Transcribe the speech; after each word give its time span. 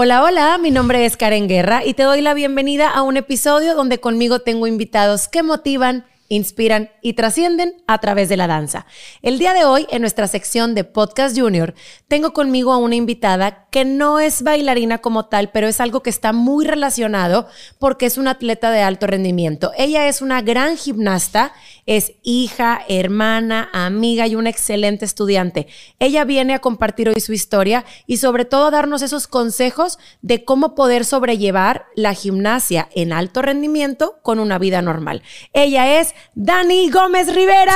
Hola, 0.00 0.22
hola, 0.22 0.58
mi 0.58 0.70
nombre 0.70 1.04
es 1.06 1.16
Karen 1.16 1.48
Guerra 1.48 1.84
y 1.84 1.92
te 1.92 2.04
doy 2.04 2.20
la 2.20 2.32
bienvenida 2.32 2.88
a 2.88 3.02
un 3.02 3.16
episodio 3.16 3.74
donde 3.74 3.98
conmigo 3.98 4.38
tengo 4.38 4.68
invitados 4.68 5.26
que 5.26 5.42
motivan 5.42 6.04
inspiran 6.28 6.90
y 7.02 7.14
trascienden 7.14 7.74
a 7.86 7.98
través 7.98 8.28
de 8.28 8.36
la 8.36 8.46
danza. 8.46 8.86
El 9.22 9.38
día 9.38 9.54
de 9.54 9.64
hoy, 9.64 9.86
en 9.90 10.02
nuestra 10.02 10.28
sección 10.28 10.74
de 10.74 10.84
Podcast 10.84 11.38
Junior, 11.38 11.74
tengo 12.06 12.32
conmigo 12.32 12.72
a 12.72 12.76
una 12.76 12.94
invitada 12.94 13.66
que 13.70 13.84
no 13.84 14.20
es 14.20 14.42
bailarina 14.42 14.98
como 14.98 15.26
tal, 15.26 15.50
pero 15.50 15.66
es 15.66 15.80
algo 15.80 16.02
que 16.02 16.10
está 16.10 16.32
muy 16.32 16.66
relacionado 16.66 17.48
porque 17.78 18.06
es 18.06 18.18
una 18.18 18.32
atleta 18.32 18.70
de 18.70 18.82
alto 18.82 19.06
rendimiento. 19.06 19.72
Ella 19.76 20.06
es 20.06 20.20
una 20.20 20.42
gran 20.42 20.76
gimnasta, 20.76 21.52
es 21.88 22.12
hija, 22.22 22.82
hermana, 22.86 23.70
amiga 23.72 24.26
y 24.26 24.34
una 24.34 24.50
excelente 24.50 25.06
estudiante. 25.06 25.68
Ella 25.98 26.24
viene 26.24 26.52
a 26.52 26.58
compartir 26.58 27.08
hoy 27.08 27.18
su 27.18 27.32
historia 27.32 27.86
y 28.06 28.18
sobre 28.18 28.44
todo 28.44 28.66
a 28.66 28.70
darnos 28.70 29.00
esos 29.00 29.26
consejos 29.26 29.98
de 30.20 30.44
cómo 30.44 30.74
poder 30.74 31.06
sobrellevar 31.06 31.86
la 31.96 32.12
gimnasia 32.12 32.90
en 32.94 33.14
alto 33.14 33.40
rendimiento 33.40 34.18
con 34.22 34.38
una 34.38 34.58
vida 34.58 34.82
normal. 34.82 35.22
Ella 35.54 35.98
es 35.98 36.14
Dani 36.34 36.90
Gómez 36.90 37.34
Rivera. 37.34 37.72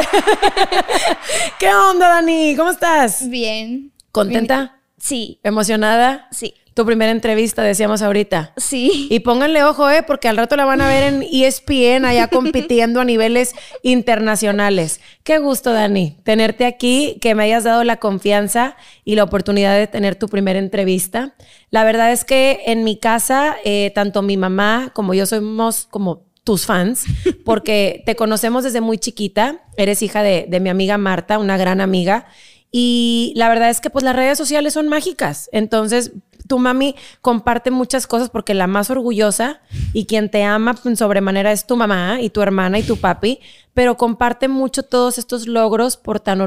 ¡Eh! 0.00 0.06
¿Qué 1.58 1.68
onda, 1.68 2.08
Dani? 2.08 2.56
¿Cómo 2.56 2.70
estás? 2.70 3.28
Bien. 3.28 3.92
¿Contenta? 4.10 4.80
Sí. 4.96 5.38
¿Emocionada? 5.42 6.28
Sí. 6.30 6.54
Tu 6.80 6.86
primera 6.86 7.12
entrevista, 7.12 7.62
decíamos 7.62 8.00
ahorita. 8.00 8.54
Sí. 8.56 9.06
Y 9.10 9.20
pónganle 9.20 9.64
ojo, 9.64 9.90
¿eh? 9.90 10.02
Porque 10.02 10.28
al 10.28 10.38
rato 10.38 10.56
la 10.56 10.64
van 10.64 10.80
a 10.80 10.88
ver 10.88 11.12
en 11.12 11.22
ESPN 11.30 12.06
allá 12.06 12.28
compitiendo 12.32 13.02
a 13.02 13.04
niveles 13.04 13.52
internacionales. 13.82 15.02
Qué 15.22 15.36
gusto, 15.36 15.74
Dani, 15.74 16.16
tenerte 16.24 16.64
aquí, 16.64 17.18
que 17.20 17.34
me 17.34 17.42
hayas 17.42 17.64
dado 17.64 17.84
la 17.84 17.98
confianza 17.98 18.76
y 19.04 19.16
la 19.16 19.24
oportunidad 19.24 19.76
de 19.76 19.88
tener 19.88 20.16
tu 20.16 20.30
primera 20.30 20.58
entrevista. 20.58 21.34
La 21.68 21.84
verdad 21.84 22.12
es 22.12 22.24
que 22.24 22.62
en 22.64 22.82
mi 22.82 22.96
casa, 22.96 23.56
eh, 23.62 23.92
tanto 23.94 24.22
mi 24.22 24.38
mamá 24.38 24.90
como 24.94 25.12
yo 25.12 25.26
somos 25.26 25.86
como 25.90 26.30
tus 26.44 26.64
fans, 26.64 27.04
porque 27.44 28.02
te 28.06 28.16
conocemos 28.16 28.64
desde 28.64 28.80
muy 28.80 28.96
chiquita. 28.96 29.60
Eres 29.76 30.00
hija 30.00 30.22
de, 30.22 30.46
de 30.48 30.60
mi 30.60 30.70
amiga 30.70 30.96
Marta, 30.96 31.38
una 31.38 31.58
gran 31.58 31.82
amiga. 31.82 32.24
Y 32.70 33.32
la 33.36 33.48
verdad 33.48 33.70
es 33.70 33.80
que 33.80 33.90
pues 33.90 34.04
las 34.04 34.14
redes 34.14 34.38
sociales 34.38 34.74
son 34.74 34.88
mágicas. 34.88 35.48
Entonces, 35.52 36.12
tu 36.46 36.58
mami 36.58 36.96
comparte 37.20 37.70
muchas 37.70 38.06
cosas 38.06 38.28
porque 38.28 38.54
la 38.54 38.66
más 38.66 38.90
orgullosa 38.90 39.60
y 39.92 40.06
quien 40.06 40.30
te 40.30 40.42
ama 40.42 40.74
en 40.84 40.96
sobremanera 40.96 41.52
es 41.52 41.66
tu 41.66 41.76
mamá 41.76 42.20
y 42.20 42.30
tu 42.30 42.42
hermana 42.42 42.78
y 42.78 42.82
tu 42.82 42.96
papi, 42.96 43.38
pero 43.72 43.96
comparte 43.96 44.48
mucho 44.48 44.82
todos 44.82 45.18
estos 45.18 45.46
logros 45.46 45.96
por 45.96 46.18
tan, 46.18 46.44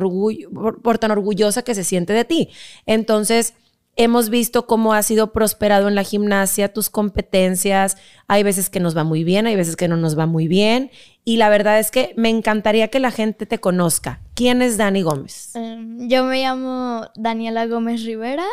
por 0.82 0.98
tan 0.98 1.12
orgullosa 1.12 1.62
que 1.62 1.74
se 1.74 1.86
siente 1.86 2.12
de 2.12 2.26
ti. 2.26 2.50
Entonces, 2.86 3.54
hemos 3.96 4.30
visto 4.30 4.66
cómo 4.66 4.94
has 4.94 5.06
sido 5.06 5.32
prosperado 5.32 5.88
en 5.88 5.96
la 5.96 6.04
gimnasia, 6.04 6.74
tus 6.74 6.90
competencias. 6.90 7.98
Hay 8.28 8.44
veces 8.44 8.70
que 8.70 8.80
nos 8.80 8.98
va 8.98 9.04
muy 9.04 9.24
bien, 9.24 9.48
hay 9.48 9.56
veces 9.56 9.76
que 9.76 9.88
no 9.88 9.98
nos 9.98 10.18
va 10.18 10.26
muy 10.26 10.48
bien. 10.48 10.92
Y 11.24 11.38
la 11.38 11.50
verdad 11.50 11.80
es 11.80 11.92
que 11.92 12.14
me 12.18 12.30
encantaría 12.30 12.90
que 12.90 13.00
la 13.00 13.12
gente 13.12 13.46
te 13.46 13.60
conozca. 13.60 14.22
¿Quién 14.36 14.62
es 14.62 14.78
Dani 14.78 15.02
Gómez? 15.04 15.52
Um, 15.56 16.08
yo 16.08 16.26
me 16.26 16.42
llamo 16.42 17.08
Daniela 17.16 17.68
Gómez 17.68 18.04
Rivera. 18.04 18.46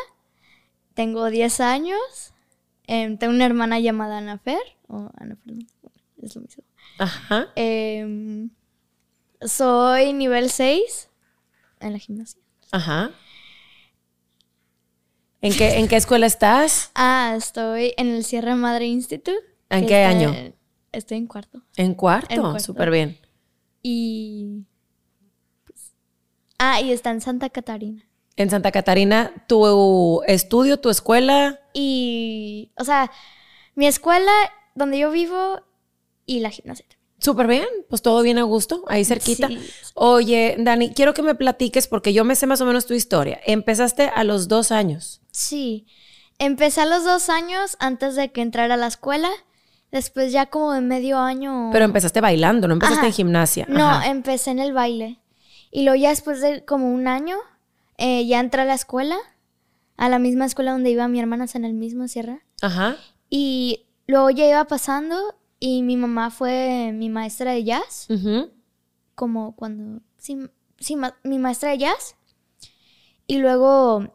Tengo 0.95 1.31
10 1.31 1.61
años. 1.61 2.35
Um, 2.87 3.17
tengo 3.17 3.33
una 3.33 3.47
hermana 3.47 3.81
llamada 3.81 4.19
Ana 4.19 4.39
Fer. 4.39 4.61
O 4.89 5.11
Ana 5.17 5.37
Fer, 5.45 5.55
es 6.23 6.37
lo 6.37 6.43
mismo. 6.43 6.65
Ajá. 6.99 7.49
Um, 7.57 8.51
soy 9.41 10.13
nivel 10.13 10.51
6 10.51 11.09
en 11.81 11.93
la 11.93 11.99
gimnasia. 11.99 12.41
Ajá. 12.73 13.11
¿En 15.43 15.55
qué, 15.55 15.79
¿En 15.79 15.89
qué 15.89 15.97
escuela 15.97 16.27
estás? 16.27 16.91
Ah, 16.95 17.35
estoy 17.37 17.95
en 17.97 18.09
el 18.09 18.25
Sierra 18.25 18.57
Madre 18.57 18.87
Institute. 18.87 19.39
¿En 19.71 19.87
qué 19.87 20.05
está- 20.05 20.09
año? 20.09 20.53
Estoy 20.93 21.19
en 21.19 21.27
cuarto. 21.27 21.63
En 21.77 21.95
cuarto. 21.95 22.35
En 22.35 22.41
cuarto. 22.41 22.59
Súper 22.61 22.91
bien. 22.91 23.19
Y. 23.83 24.65
pues, 25.65 25.93
ah, 26.59 26.81
y 26.81 26.93
está 26.93 27.11
en 27.11 27.21
Santa 27.21 27.49
Catarina. 27.49 28.05
En 28.37 28.51
Santa 28.51 28.71
Catarina, 28.73 29.33
tu 29.47 30.23
estudio, 30.27 30.79
tu 30.79 30.91
escuela. 30.91 31.61
Y. 31.73 32.73
O 32.77 32.85
sea, 32.85 33.11
mi 33.75 33.87
escuela, 33.87 34.33
donde 34.75 34.99
yo 34.99 35.11
vivo, 35.11 35.63
y 36.27 36.41
la 36.41 36.51
gimnasia. 36.51 36.87
Súper 37.21 37.47
bien. 37.47 37.67
Pues 37.89 38.03
todo 38.03 38.23
bien 38.23 38.39
a 38.39 38.43
gusto, 38.43 38.83
ahí 38.89 39.05
cerquita. 39.05 39.49
Sí. 39.49 39.61
Oye, 39.95 40.57
Dani, 40.59 40.93
quiero 40.93 41.15
que 41.15 41.23
me 41.23 41.35
platiques 41.35 41.87
porque 41.87 42.13
yo 42.13 42.25
me 42.25 42.35
sé 42.35 42.47
más 42.47 42.61
o 42.61 42.67
menos 42.67 42.87
tu 42.87 42.95
historia. 42.95 43.41
Empezaste 43.45 44.09
a 44.09 44.25
los 44.25 44.49
dos 44.49 44.73
años. 44.73 45.21
Sí. 45.31 45.87
Empecé 46.39 46.81
a 46.81 46.87
los 46.87 47.05
dos 47.05 47.29
años 47.29 47.77
antes 47.81 48.17
de 48.17 48.33
que 48.33 48.41
entrara 48.41 48.75
a 48.75 48.79
la 48.79 48.87
escuela. 48.87 49.29
Después, 49.93 50.33
ya 50.33 50.47
como 50.47 50.73
de 50.73 50.81
medio 50.81 51.19
año. 51.19 51.69
Pero 51.73 51.85
empezaste 51.85 52.21
bailando, 52.21 52.69
no 52.69 52.75
empezaste 52.75 53.01
Ajá. 53.01 53.07
en 53.09 53.13
gimnasia. 53.13 53.67
No, 53.69 54.03
empecé 54.03 54.51
en 54.53 54.61
el 54.61 54.73
baile. 54.73 55.21
Y 55.71 55.83
luego, 55.83 56.01
ya 56.01 56.11
después 56.11 56.41
de 56.41 56.65
como 56.65 56.91
un 56.91 57.09
año, 57.09 57.37
eh, 57.99 58.27
ya 58.27 58.41
entré 58.41 58.63
a 58.63 58.65
la 58.65 58.75
escuela. 58.75 59.17
A 59.97 60.09
la 60.09 60.19
misma 60.19 60.47
escuela 60.47 60.73
donde 60.73 60.91
iba 60.91 61.07
mi 61.09 61.21
hermana, 61.21 61.47
en 61.53 61.65
el 61.67 61.75
mismo 61.75 62.09
Sierra. 62.09 62.41
Ajá. 62.63 62.97
Y 63.29 63.85
luego 64.07 64.31
ya 64.31 64.47
iba 64.49 64.65
pasando. 64.65 65.35
Y 65.61 65.83
mi 65.83 65.97
mamá 65.97 66.31
fue 66.31 66.91
mi 66.95 67.11
maestra 67.11 67.53
de 67.53 67.65
jazz. 67.65 68.07
Como 69.15 69.55
cuando, 69.55 70.01
sí, 70.17 70.39
sí, 70.79 70.97
ma- 70.97 71.17
mi 71.23 71.39
maestra 71.39 71.71
de 71.71 71.79
jazz. 71.79 72.17
Y 73.27 73.39
luego, 73.39 74.09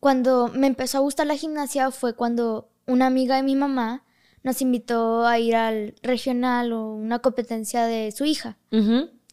cuando 0.00 0.48
me 0.48 0.66
empezó 0.66 0.98
a 0.98 1.02
gustar 1.02 1.26
la 1.28 1.36
gimnasia 1.36 1.90
fue 1.92 2.14
cuando 2.14 2.70
una 2.86 3.06
amiga 3.06 3.36
de 3.36 3.42
mi 3.44 3.54
mamá 3.54 4.04
nos 4.42 4.60
invitó 4.60 5.24
a 5.24 5.38
ir 5.38 5.54
al 5.54 5.94
regional 6.02 6.72
o 6.72 6.92
una 6.94 7.20
competencia 7.20 7.84
de 7.86 8.10
su 8.10 8.24
hija, 8.24 8.58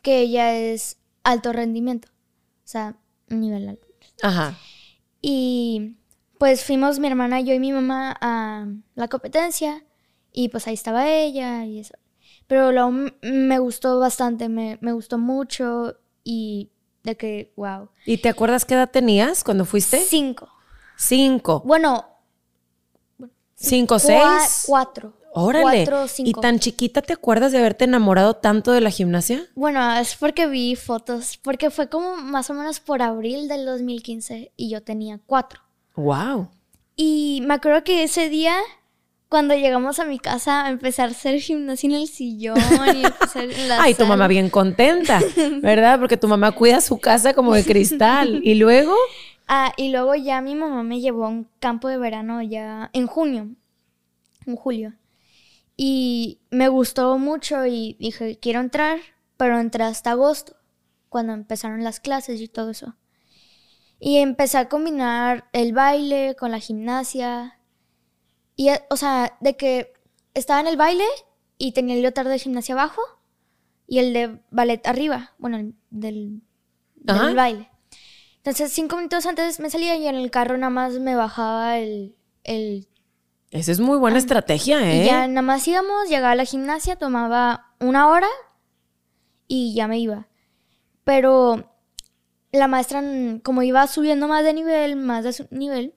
que 0.04 0.20
ella 0.20 0.56
es 0.56 0.98
alto 1.24 1.52
rendimiento, 1.52 2.10
o 2.10 2.68
sea, 2.68 2.96
nivel 3.28 3.68
alto. 3.70 3.88
Ajá. 4.22 4.56
Y 5.22 5.96
pues 6.38 6.64
fuimos 6.64 7.00
mi 7.00 7.08
hermana, 7.08 7.42
yo 7.42 7.54
y 7.56 7.60
mi 7.60 7.72
mamá 7.74 8.16
a 8.22 8.68
la 8.94 9.08
competencia 9.08 9.84
y 10.32 10.50
pues 10.50 10.68
ahí 10.68 10.74
estaba 10.74 11.10
ella 11.10 11.66
y 11.66 11.80
eso. 11.80 11.94
Pero 12.48 12.72
luego 12.72 12.90
m- 12.90 13.14
me 13.22 13.60
gustó 13.60 14.00
bastante, 14.00 14.50
me, 14.50 14.78
me 14.82 14.92
gustó 14.94 15.18
mucho 15.18 15.96
y 16.24 16.70
de 17.04 17.16
que, 17.18 17.54
wow. 17.56 17.90
¿Y 18.06 18.18
te 18.18 18.30
acuerdas 18.30 18.66
qué 18.66 18.74
edad 18.76 18.90
tenías 18.90 19.44
cuando 19.44 19.66
fuiste? 19.66 20.00
Cinco. 20.00 20.50
Cinco. 20.98 21.62
Bueno, 21.66 22.06
Cinco, 23.56 24.00
seis. 24.00 24.64
cuatro. 24.68 25.14
Órale. 25.34 25.84
Cuatro, 25.86 26.06
¿Y 26.06 26.08
cinco. 26.10 26.42
tan 26.42 26.60
chiquita 26.60 27.02
te 27.02 27.14
acuerdas 27.14 27.52
de 27.52 27.60
haberte 27.60 27.86
enamorado 27.86 28.36
tanto 28.36 28.72
de 28.72 28.82
la 28.82 28.90
gimnasia? 28.90 29.46
Bueno, 29.54 29.94
es 29.98 30.16
porque 30.16 30.48
vi 30.48 30.76
fotos, 30.76 31.38
porque 31.38 31.70
fue 31.70 31.88
como 31.88 32.16
más 32.18 32.50
o 32.50 32.54
menos 32.54 32.80
por 32.80 33.02
abril 33.02 33.48
del 33.48 33.66
2015 33.66 34.52
y 34.58 34.70
yo 34.70 34.82
tenía 34.82 35.20
cuatro. 35.26 35.62
Wow. 35.96 36.50
Y 36.96 37.42
me 37.46 37.54
acuerdo 37.56 37.84
que 37.84 38.04
ese 38.04 38.30
día, 38.30 38.56
cuando 39.30 39.54
llegamos 39.54 40.00
a 40.00 40.06
mi 40.06 40.20
casa, 40.20 40.68
empecé 40.70 41.04
a 41.04 41.06
hacer 41.06 41.40
gimnasia 41.40 41.88
en 41.88 41.96
el 41.96 42.08
sillón 42.08 42.58
y 42.58 43.04
en 43.40 43.68
la 43.68 43.82
Ay, 43.82 43.94
tu 43.94 44.06
mamá 44.06 44.28
bien 44.28 44.50
contenta, 44.50 45.22
¿verdad? 45.62 46.00
Porque 46.00 46.18
tu 46.18 46.28
mamá 46.28 46.52
cuida 46.52 46.82
su 46.82 47.00
casa 47.00 47.34
como 47.34 47.54
de 47.54 47.64
cristal. 47.64 48.42
Y 48.50 48.56
luego, 48.56 48.96
Ah, 49.52 49.74
y 49.78 49.90
luego 49.90 50.14
ya 50.14 50.42
mi 50.42 50.54
mamá 50.54 50.84
me 50.84 51.02
llevó 51.02 51.26
a 51.26 51.30
un 51.30 51.50
campo 51.60 51.88
de 51.88 51.98
verano 51.98 52.44
ya 52.44 52.92
en 52.94 53.08
junio, 53.08 53.50
en 54.46 54.56
julio. 54.56 54.94
Y 55.76 56.40
me 56.52 56.68
gustó 56.68 57.18
mucho 57.18 57.66
y 57.66 57.98
dije, 58.00 58.38
quiero 58.40 58.60
entrar, 58.60 59.00
pero 59.38 59.60
entré 59.60 59.86
hasta 59.86 60.12
agosto, 60.12 60.56
cuando 61.10 61.34
empezaron 61.34 61.84
las 61.84 62.00
clases 62.00 62.42
y 62.42 62.48
todo 62.48 62.70
eso. 62.70 62.96
Y 64.00 64.18
empecé 64.18 64.60
a 64.60 64.70
combinar 64.70 65.50
el 65.52 65.74
baile 65.74 66.36
con 66.38 66.52
la 66.52 66.60
gimnasia. 66.60 67.59
Y, 68.60 68.68
eh, 68.68 68.82
o 68.90 68.98
sea, 68.98 69.38
de 69.40 69.56
que 69.56 69.94
estaba 70.34 70.60
en 70.60 70.68
el 70.68 70.76
baile 70.76 71.06
y 71.58 71.72
tenía 71.72 71.96
el 71.96 72.02
leotardo 72.02 72.30
de 72.30 72.40
gimnasia 72.40 72.76
abajo 72.76 73.02
y 73.88 74.00
el 74.00 74.12
de 74.12 74.42
ballet 74.52 74.86
arriba, 74.86 75.34
bueno, 75.38 75.56
el 75.56 75.76
del, 75.92 76.42
del 76.96 77.36
baile. 77.36 77.70
Entonces, 78.36 78.74
cinco 78.74 78.98
minutos 78.98 79.26
antes 79.26 79.62
me 79.62 79.70
salía 79.70 79.96
y 79.96 80.08
en 80.08 80.16
el 80.16 80.30
carro 80.30 80.58
nada 80.58 80.72
más 80.72 81.00
me 81.00 81.16
bajaba 81.16 81.78
el... 81.78 82.18
el 82.44 82.90
esa 83.52 83.72
es 83.72 83.80
muy 83.80 83.98
buena 83.98 84.18
estrategia, 84.18 84.82
¿eh? 84.92 85.04
Y 85.04 85.06
ya 85.06 85.26
nada 85.30 85.42
más 85.42 85.66
íbamos, 85.66 86.10
llegaba 86.10 86.32
a 86.32 86.36
la 86.36 86.44
gimnasia, 86.44 86.98
tomaba 86.98 87.72
una 87.80 88.10
hora 88.10 88.28
y 89.48 89.74
ya 89.74 89.88
me 89.88 90.00
iba. 90.00 90.28
Pero 91.06 91.78
la 92.52 92.68
maestra, 92.68 93.02
como 93.42 93.64
iba 93.64 93.88
subiendo 93.88 94.28
más 94.28 94.44
de 94.44 94.54
nivel, 94.54 94.98
más 94.98 95.24
de 95.24 95.32
su 95.32 95.48
nivel, 95.50 95.96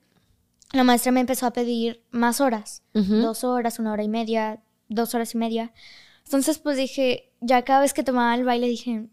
la 0.73 0.83
maestra 0.83 1.11
me 1.11 1.21
empezó 1.21 1.45
a 1.45 1.53
pedir 1.53 2.03
más 2.11 2.41
horas. 2.41 2.83
Dos 2.93 3.43
horas, 3.43 3.79
una 3.79 3.93
hora 3.93 4.03
y 4.03 4.09
media, 4.09 4.59
dos 4.89 5.13
horas 5.15 5.33
y 5.35 5.37
media. 5.37 5.71
Entonces, 6.25 6.57
pues 6.59 6.77
dije, 6.77 7.31
ya 7.41 7.61
cada 7.63 7.81
vez 7.81 7.93
que 7.93 8.03
tomaba 8.03 8.33
el 8.35 8.43
baile 8.43 8.67
dije, 8.67 9.07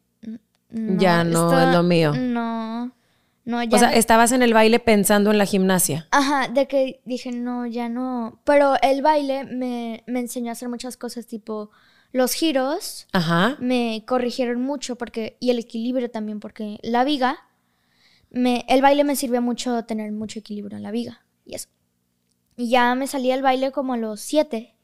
"Mm, 0.70 0.98
Ya 0.98 1.22
no 1.24 1.30
esto 1.52 1.60
es 1.68 1.74
lo 1.74 1.82
mío". 1.82 2.12
No, 2.14 2.92
no, 3.44 3.62
ya. 3.62 3.76
O 3.76 3.78
sea, 3.78 3.90
no- 3.90 3.96
estabas 3.96 4.32
en 4.32 4.42
el 4.42 4.54
baile 4.54 4.78
pensando 4.78 5.30
en 5.30 5.38
la 5.38 5.44
gimnasia. 5.46 6.08
Ajá, 6.12 6.48
de 6.48 6.66
que 6.66 7.00
dije, 7.04 7.30
no, 7.32 7.66
ya 7.66 7.88
no. 7.88 8.40
Pero 8.44 8.74
el 8.82 9.02
baile 9.02 9.44
me, 9.44 10.02
me 10.06 10.20
enseñó 10.20 10.48
a 10.50 10.52
hacer 10.52 10.68
muchas 10.68 10.96
cosas, 10.96 11.26
tipo 11.26 11.70
los 12.12 12.32
giros, 12.32 13.06
Ajá. 13.12 13.56
me 13.60 14.02
corrigieron 14.06 14.60
mucho 14.62 14.96
porque 14.96 15.36
y 15.40 15.50
el 15.50 15.58
equilibrio 15.58 16.10
también 16.10 16.40
porque 16.40 16.78
la 16.82 17.04
viga 17.04 17.38
me 18.30 18.64
el 18.68 18.82
baile 18.82 19.04
me 19.04 19.14
sirvió 19.16 19.40
mucho 19.42 19.84
tener 19.84 20.10
mucho 20.12 20.38
equilibrio 20.40 20.76
en 20.76 20.82
la 20.82 20.90
viga 20.90 21.22
y 22.56 22.68
ya 22.68 22.94
me 22.94 23.06
salí 23.06 23.30
del 23.30 23.42
baile 23.42 23.72
como 23.72 23.94
a 23.94 23.96
los 23.96 24.20
7 24.20 24.74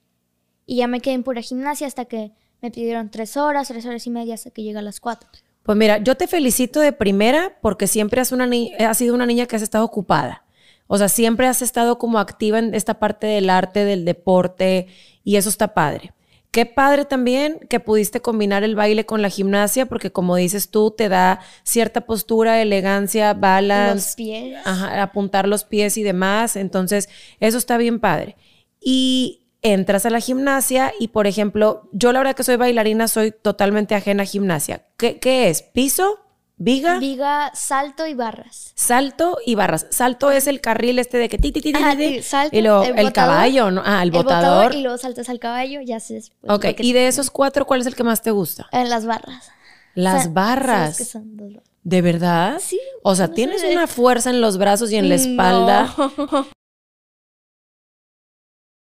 y 0.67 0.77
ya 0.77 0.87
me 0.87 1.01
quedé 1.01 1.15
en 1.15 1.23
pura 1.23 1.43
gimnasia 1.43 1.87
hasta 1.87 2.07
que 2.07 2.33
me 2.63 2.71
pidieron 2.71 3.11
tres 3.11 3.37
horas 3.37 3.69
tres 3.69 3.85
horas 3.87 4.07
y 4.07 4.11
media 4.11 4.35
hasta 4.35 4.51
que 4.51 4.63
llegué 4.63 4.79
a 4.79 4.83
las 4.83 5.01
4 5.01 5.29
Pues 5.63 5.77
mira, 5.77 5.99
yo 5.99 6.17
te 6.17 6.27
felicito 6.27 6.81
de 6.81 6.93
primera 6.93 7.59
porque 7.61 7.87
siempre 7.87 8.21
has, 8.21 8.33
has 8.33 8.99
sido 8.99 9.15
una 9.15 9.27
niña 9.27 9.47
que 9.47 9.57
has 9.57 9.63
estado 9.63 9.85
ocupada. 9.85 10.45
O 10.87 10.99
sea, 10.99 11.09
siempre 11.09 11.49
has 11.49 11.63
estado 11.63 11.99
como 11.99 12.19
activa 12.19 12.59
en 12.61 12.75
esta 12.75 13.01
parte 13.01 13.27
del 13.27 13.51
arte, 13.51 13.85
del 13.85 14.05
deporte, 14.05 14.87
y 15.25 15.35
eso 15.35 15.49
está 15.49 15.75
padre. 15.75 16.13
Qué 16.57 16.65
padre 16.65 17.05
también 17.05 17.59
que 17.69 17.81
pudiste 17.81 18.23
combinar 18.23 18.65
el 18.65 18.77
baile 18.77 19.05
con 19.05 19.21
la 19.21 19.29
gimnasia, 19.29 19.85
porque 19.85 20.11
como 20.11 20.37
dices 20.37 20.71
tú, 20.71 20.91
te 20.91 21.11
da 21.11 21.41
cierta 21.65 22.07
postura, 22.07 22.63
elegancia, 22.63 23.35
los 23.35 23.41
balance, 23.43 24.15
pies 24.17 24.57
Ajá, 24.65 25.03
apuntar 25.03 25.47
los 25.47 25.65
pies 25.65 25.99
y 25.99 26.03
demás. 26.03 26.57
Entonces, 26.57 27.11
eso 27.41 27.59
está 27.59 27.77
bien 27.77 28.01
padre. 28.01 28.37
Y 28.81 29.43
entras 29.61 30.07
a 30.07 30.11
la 30.11 30.19
gimnasia 30.21 30.95
y, 30.99 31.09
por 31.09 31.27
ejemplo, 31.27 31.91
yo 31.93 32.11
la 32.11 32.21
verdad 32.21 32.35
que 32.35 32.43
soy 32.43 32.57
bailarina, 32.57 33.07
soy 33.07 33.33
totalmente 33.33 33.95
ajena 33.95 34.23
a 34.23 34.27
gimnasia. 34.27 34.87
¿Qué, 34.97 35.19
qué 35.19 35.51
es? 35.51 35.61
¿Piso? 35.61 36.26
¿Viga? 36.59 36.99
viga 36.99 37.51
salto 37.55 38.07
y 38.07 38.15
barras 38.15 38.73
Salto 38.75 39.37
y 39.45 39.55
barras. 39.57 39.87
Salto 39.91 40.31
es 40.31 40.47
el 40.47 40.63
carril 40.63 40.99
este 40.99 41.19
de 41.19 41.29
que 41.29 41.37
ti, 41.37 41.53
ti, 41.53 41.61
ti, 41.61 41.73
ti, 41.73 41.79
Ajá, 41.79 41.95
ti, 41.97 42.15
sí, 42.17 42.23
salto, 42.23 42.57
y 42.57 42.63
luego 42.63 42.83
el 42.83 42.99
el, 42.99 43.07
botador, 43.07 43.13
caballo, 43.13 43.71
¿no? 43.71 43.83
Ah, 43.85 44.03
el, 44.03 44.11
botador. 44.11 44.75
y 44.75 44.81
luego 44.83 44.97
saltas 44.97 45.29
al 45.29 45.39
caballo 45.39 45.81
ya 45.83 46.01
sé 46.01 46.15
después 46.15 46.51
ok, 46.51 46.75
que- 46.75 46.83
y 46.83 46.93
de 46.95 47.09
esos 47.09 47.31
cuatro, 47.31 47.67
¿cuál 47.67 47.83
es 47.83 47.87
el 47.87 47.95
que 47.95 48.05
más 48.05 48.23
te 48.23 48.31
gusta? 48.31 48.69
en 48.73 48.89
las 48.89 49.05
barras 49.05 49.51
Las 49.95 50.33
barras. 50.33 50.97
¿sabes 50.97 50.99
qué 50.99 51.05
son 51.05 51.37
dos? 51.37 51.63
¿De 51.85 52.01
verdad? 52.03 52.59
Sí, 52.61 52.81
O 53.03 53.15
sea, 53.15 53.27
no 53.29 53.35
tienes 53.35 53.61
sé. 53.61 53.73
una 53.73 53.87
fuerza 53.87 54.31
en 54.31 54.41
los 54.41 54.57
brazos 54.59 54.91
y 54.91 54.97
en 54.97 55.09
la 55.11 55.15
espalda. 55.17 55.95
No. 55.99 56.47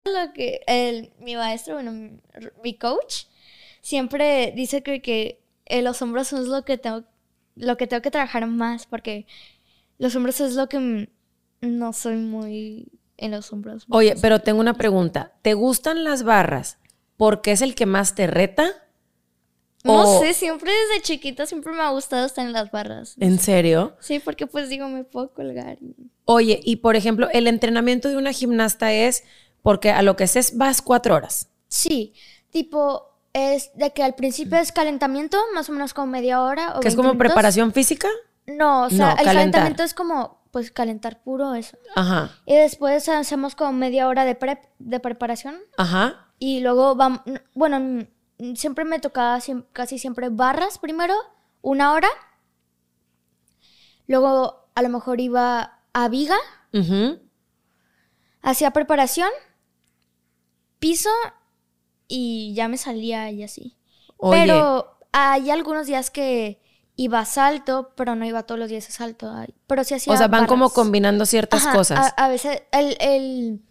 Lo 0.04 0.32
que 0.34 0.62
el, 0.66 1.12
mi 1.20 1.36
maestro, 1.36 1.74
bueno, 1.74 1.92
mi, 2.62 2.74
coach, 2.76 3.26
siempre 3.80 4.52
dice 4.56 4.82
que, 4.82 5.00
que 5.00 5.40
eh, 5.66 5.80
los 5.80 6.02
hombros 6.02 6.32
es 6.32 6.48
lo 6.48 6.64
que 6.64 6.76
tengo, 6.76 7.04
lo 7.54 7.76
que 7.76 7.86
tengo 7.86 8.02
que 8.02 8.10
trabajar 8.10 8.46
más, 8.46 8.86
porque 8.86 9.26
los 9.98 10.14
hombros 10.16 10.40
es 10.40 10.54
lo 10.54 10.68
que 10.68 11.08
no 11.60 11.92
soy 11.92 12.16
muy 12.16 12.88
en 13.16 13.30
los 13.30 13.52
hombros. 13.52 13.86
Oye, 13.88 14.16
pero 14.20 14.40
tengo 14.40 14.60
una 14.60 14.74
pregunta. 14.74 15.32
¿Te 15.42 15.54
gustan 15.54 16.02
las 16.04 16.22
barras 16.22 16.78
porque 17.16 17.52
es 17.52 17.62
el 17.62 17.74
que 17.74 17.86
más 17.86 18.14
te 18.14 18.26
reta? 18.26 18.66
no 19.84 20.02
o- 20.04 20.20
sé, 20.20 20.32
siempre 20.32 20.70
desde 20.72 21.02
chiquita 21.02 21.44
siempre 21.46 21.72
me 21.72 21.80
ha 21.80 21.90
gustado 21.90 22.24
estar 22.26 22.46
en 22.46 22.52
las 22.52 22.70
barras. 22.70 23.16
¿En 23.18 23.38
serio? 23.40 23.96
Sí, 24.00 24.20
porque 24.20 24.46
pues 24.46 24.68
digo, 24.68 24.88
me 24.88 25.02
puedo 25.04 25.32
colgar. 25.32 25.78
Oye, 26.24 26.60
y 26.62 26.76
por 26.76 26.94
ejemplo, 26.94 27.28
el 27.32 27.48
entrenamiento 27.48 28.08
de 28.08 28.16
una 28.16 28.32
gimnasta 28.32 28.92
es 28.92 29.24
porque 29.60 29.90
a 29.90 30.02
lo 30.02 30.14
que 30.16 30.26
sé 30.28 30.38
es 30.38 30.56
vas 30.56 30.82
cuatro 30.82 31.14
horas. 31.16 31.48
Sí, 31.68 32.14
tipo, 32.50 33.11
es 33.32 33.70
de 33.74 33.92
que 33.92 34.02
al 34.02 34.14
principio 34.14 34.58
es 34.58 34.72
calentamiento, 34.72 35.38
más 35.54 35.68
o 35.68 35.72
menos 35.72 35.94
como 35.94 36.06
media 36.08 36.42
hora. 36.42 36.76
O 36.76 36.80
¿Que 36.80 36.88
es 36.88 36.94
20 36.94 36.96
como 36.96 37.08
minutos. 37.14 37.28
preparación 37.28 37.72
física? 37.72 38.08
No, 38.46 38.84
o 38.84 38.90
sea, 38.90 38.98
No, 38.98 39.10
el 39.12 39.16
calentar. 39.16 39.34
calentamiento 39.34 39.82
es 39.84 39.94
como, 39.94 40.42
pues, 40.50 40.70
calentar 40.70 41.22
puro 41.22 41.54
eso. 41.54 41.76
Ajá, 41.94 42.30
Y 42.44 42.54
después 42.56 43.08
hacemos 43.08 43.54
como 43.54 43.72
media 43.72 44.08
hora 44.08 44.24
de 44.24 44.34
prep, 44.34 44.62
de 44.78 45.00
preparación. 45.00 45.56
ajá. 45.76 46.28
Y 46.38 46.58
luego 46.60 46.96
vamos, 46.96 47.20
bueno, 47.54 47.78
mm, 48.38 48.54
siempre 48.56 48.84
me 48.84 48.98
tocaba 48.98 49.38
casi 49.72 49.98
siempre 49.98 50.28
barras 50.28 50.78
primero, 50.78 51.14
una 51.62 51.92
hora. 51.92 52.08
Luego 54.08 54.68
a 54.74 54.82
lo 54.82 54.88
mejor 54.88 55.20
iba 55.20 55.78
a 55.92 56.08
viga, 56.08 56.36
ujú. 56.72 57.20
hacía 58.42 58.72
preparación, 58.72 59.28
piso 60.80 61.10
y 62.08 62.52
ya 62.54 62.68
me 62.68 62.76
salía 62.76 63.30
y 63.30 63.42
así. 63.42 63.76
Oye, 64.16 64.42
Pero 64.42 64.96
hay 65.12 65.50
algunos 65.50 65.86
días 65.86 66.10
que 66.10 66.60
iba 66.96 67.20
a 67.20 67.24
salto, 67.24 67.92
pero 67.96 68.14
no 68.14 68.24
iba 68.24 68.44
todos 68.44 68.58
los 68.58 68.68
días 68.68 68.88
a 68.88 68.92
salto. 68.92 69.32
Pero 69.66 69.84
sí 69.84 69.94
hacía 69.94 70.12
o 70.12 70.16
sea, 70.16 70.28
van 70.28 70.46
como 70.46 70.70
combinando 70.70 71.26
ciertas 71.26 71.66
Ajá, 71.66 71.76
cosas. 71.76 72.14
A, 72.16 72.24
a 72.24 72.28
veces 72.28 72.62
el, 72.72 72.96
el 73.00 73.62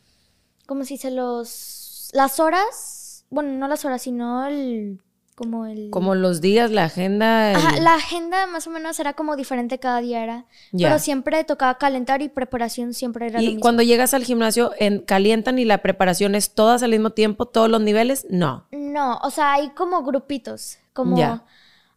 ¿cómo 0.65 0.83
se 0.85 0.95
dice? 0.95 1.11
Los 1.11 2.09
las 2.13 2.39
horas, 2.39 3.25
bueno, 3.29 3.51
no 3.53 3.67
las 3.67 3.85
horas, 3.85 4.01
sino 4.01 4.45
el 4.45 5.01
como 5.35 5.65
el 5.65 5.89
como 5.89 6.13
los 6.15 6.39
días, 6.41 6.69
la 6.71 6.83
agenda. 6.85 7.51
el- 7.51 7.57
Ajá, 7.57 7.79
la 7.79 7.93
agenda 7.95 8.45
más 8.47 8.67
o 8.67 8.69
menos 8.69 8.99
era 8.99 9.13
como 9.13 9.35
diferente 9.35 9.79
cada 9.79 9.99
día 10.01 10.23
era, 10.23 10.45
pero 10.77 10.99
siempre 10.99 11.43
tocaba 11.43 11.77
calentar 11.77 12.21
y 12.21 12.29
preparación 12.29 12.93
siempre 12.93 13.27
era 13.27 13.39
lo 13.39 13.43
Y 13.43 13.47
mismo. 13.47 13.61
cuando 13.61 13.81
llegas 13.83 14.13
al 14.13 14.23
gimnasio, 14.23 14.71
en, 14.77 14.99
calientan 14.99 15.57
y 15.59 15.65
la 15.65 15.79
preparación 15.79 16.35
es 16.35 16.53
todas 16.53 16.83
al 16.83 16.91
mismo 16.91 17.11
tiempo, 17.11 17.45
todos 17.47 17.69
los 17.69 17.81
niveles. 17.81 18.27
No. 18.29 18.67
No, 18.71 19.17
o 19.23 19.29
sea, 19.31 19.53
hay 19.53 19.69
como 19.69 20.03
grupitos, 20.03 20.77
como 20.93 21.17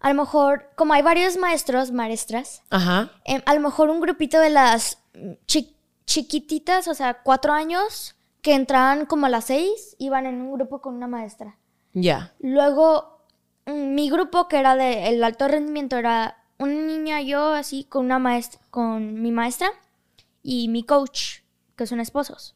a 0.00 0.08
lo 0.08 0.14
mejor, 0.14 0.70
como 0.76 0.92
hay 0.94 1.02
varios 1.02 1.36
maestros, 1.36 1.90
maestras, 1.90 2.62
Ajá. 2.70 3.10
em, 3.24 3.42
a 3.46 3.54
lo 3.54 3.60
mejor 3.60 3.90
un 3.90 4.00
grupito 4.00 4.38
de 4.38 4.50
las 4.50 4.98
chi- 5.46 5.74
chiquititas, 6.06 6.88
o 6.88 6.94
sea, 6.94 7.22
cuatro 7.22 7.52
años, 7.52 8.14
que 8.42 8.54
entraban 8.54 9.06
como 9.06 9.26
a 9.26 9.28
las 9.30 9.46
seis, 9.46 9.96
iban 9.98 10.26
en 10.26 10.40
un 10.42 10.52
grupo 10.52 10.80
con 10.82 10.94
una 10.94 11.06
maestra. 11.08 11.56
Ya. 11.94 12.32
Luego, 12.40 13.13
mi 13.66 14.10
grupo, 14.10 14.48
que 14.48 14.58
era 14.58 14.76
de 14.76 15.08
el 15.08 15.22
alto 15.24 15.48
rendimiento, 15.48 15.96
era 15.96 16.36
una 16.58 16.74
niña, 16.74 17.20
yo 17.22 17.52
así, 17.52 17.84
con 17.84 18.04
una 18.04 18.18
maestra, 18.18 18.60
con 18.70 19.20
mi 19.20 19.30
maestra 19.32 19.68
y 20.42 20.68
mi 20.68 20.82
coach, 20.84 21.40
que 21.76 21.86
son 21.86 22.00
esposos. 22.00 22.54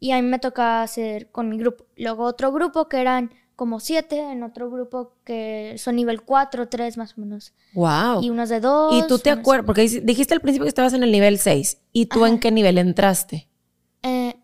Y 0.00 0.10
a 0.12 0.16
mí 0.20 0.22
me 0.22 0.38
tocaba 0.38 0.82
hacer 0.82 1.30
con 1.30 1.48
mi 1.48 1.58
grupo. 1.58 1.84
Luego 1.96 2.24
otro 2.24 2.52
grupo 2.52 2.88
que 2.88 3.00
eran 3.00 3.32
como 3.54 3.78
siete, 3.78 4.18
en 4.18 4.42
otro 4.42 4.68
grupo 4.70 5.14
que 5.24 5.76
son 5.78 5.94
nivel 5.94 6.22
cuatro, 6.22 6.68
tres 6.68 6.96
más 6.96 7.16
o 7.16 7.20
menos. 7.20 7.52
Wow. 7.74 8.20
Y 8.22 8.30
unos 8.30 8.48
de 8.48 8.58
dos. 8.58 8.92
Y 8.94 9.06
tú 9.06 9.18
te 9.20 9.30
acuerdas, 9.30 9.66
porque 9.66 9.82
dijiste 10.02 10.34
al 10.34 10.40
principio 10.40 10.64
que 10.64 10.70
estabas 10.70 10.94
en 10.94 11.04
el 11.04 11.12
nivel 11.12 11.38
6. 11.38 11.78
¿Y 11.92 12.06
tú 12.06 12.26
en 12.26 12.40
qué 12.40 12.50
nivel 12.50 12.78
entraste? 12.78 13.48
Eh, 14.02 14.34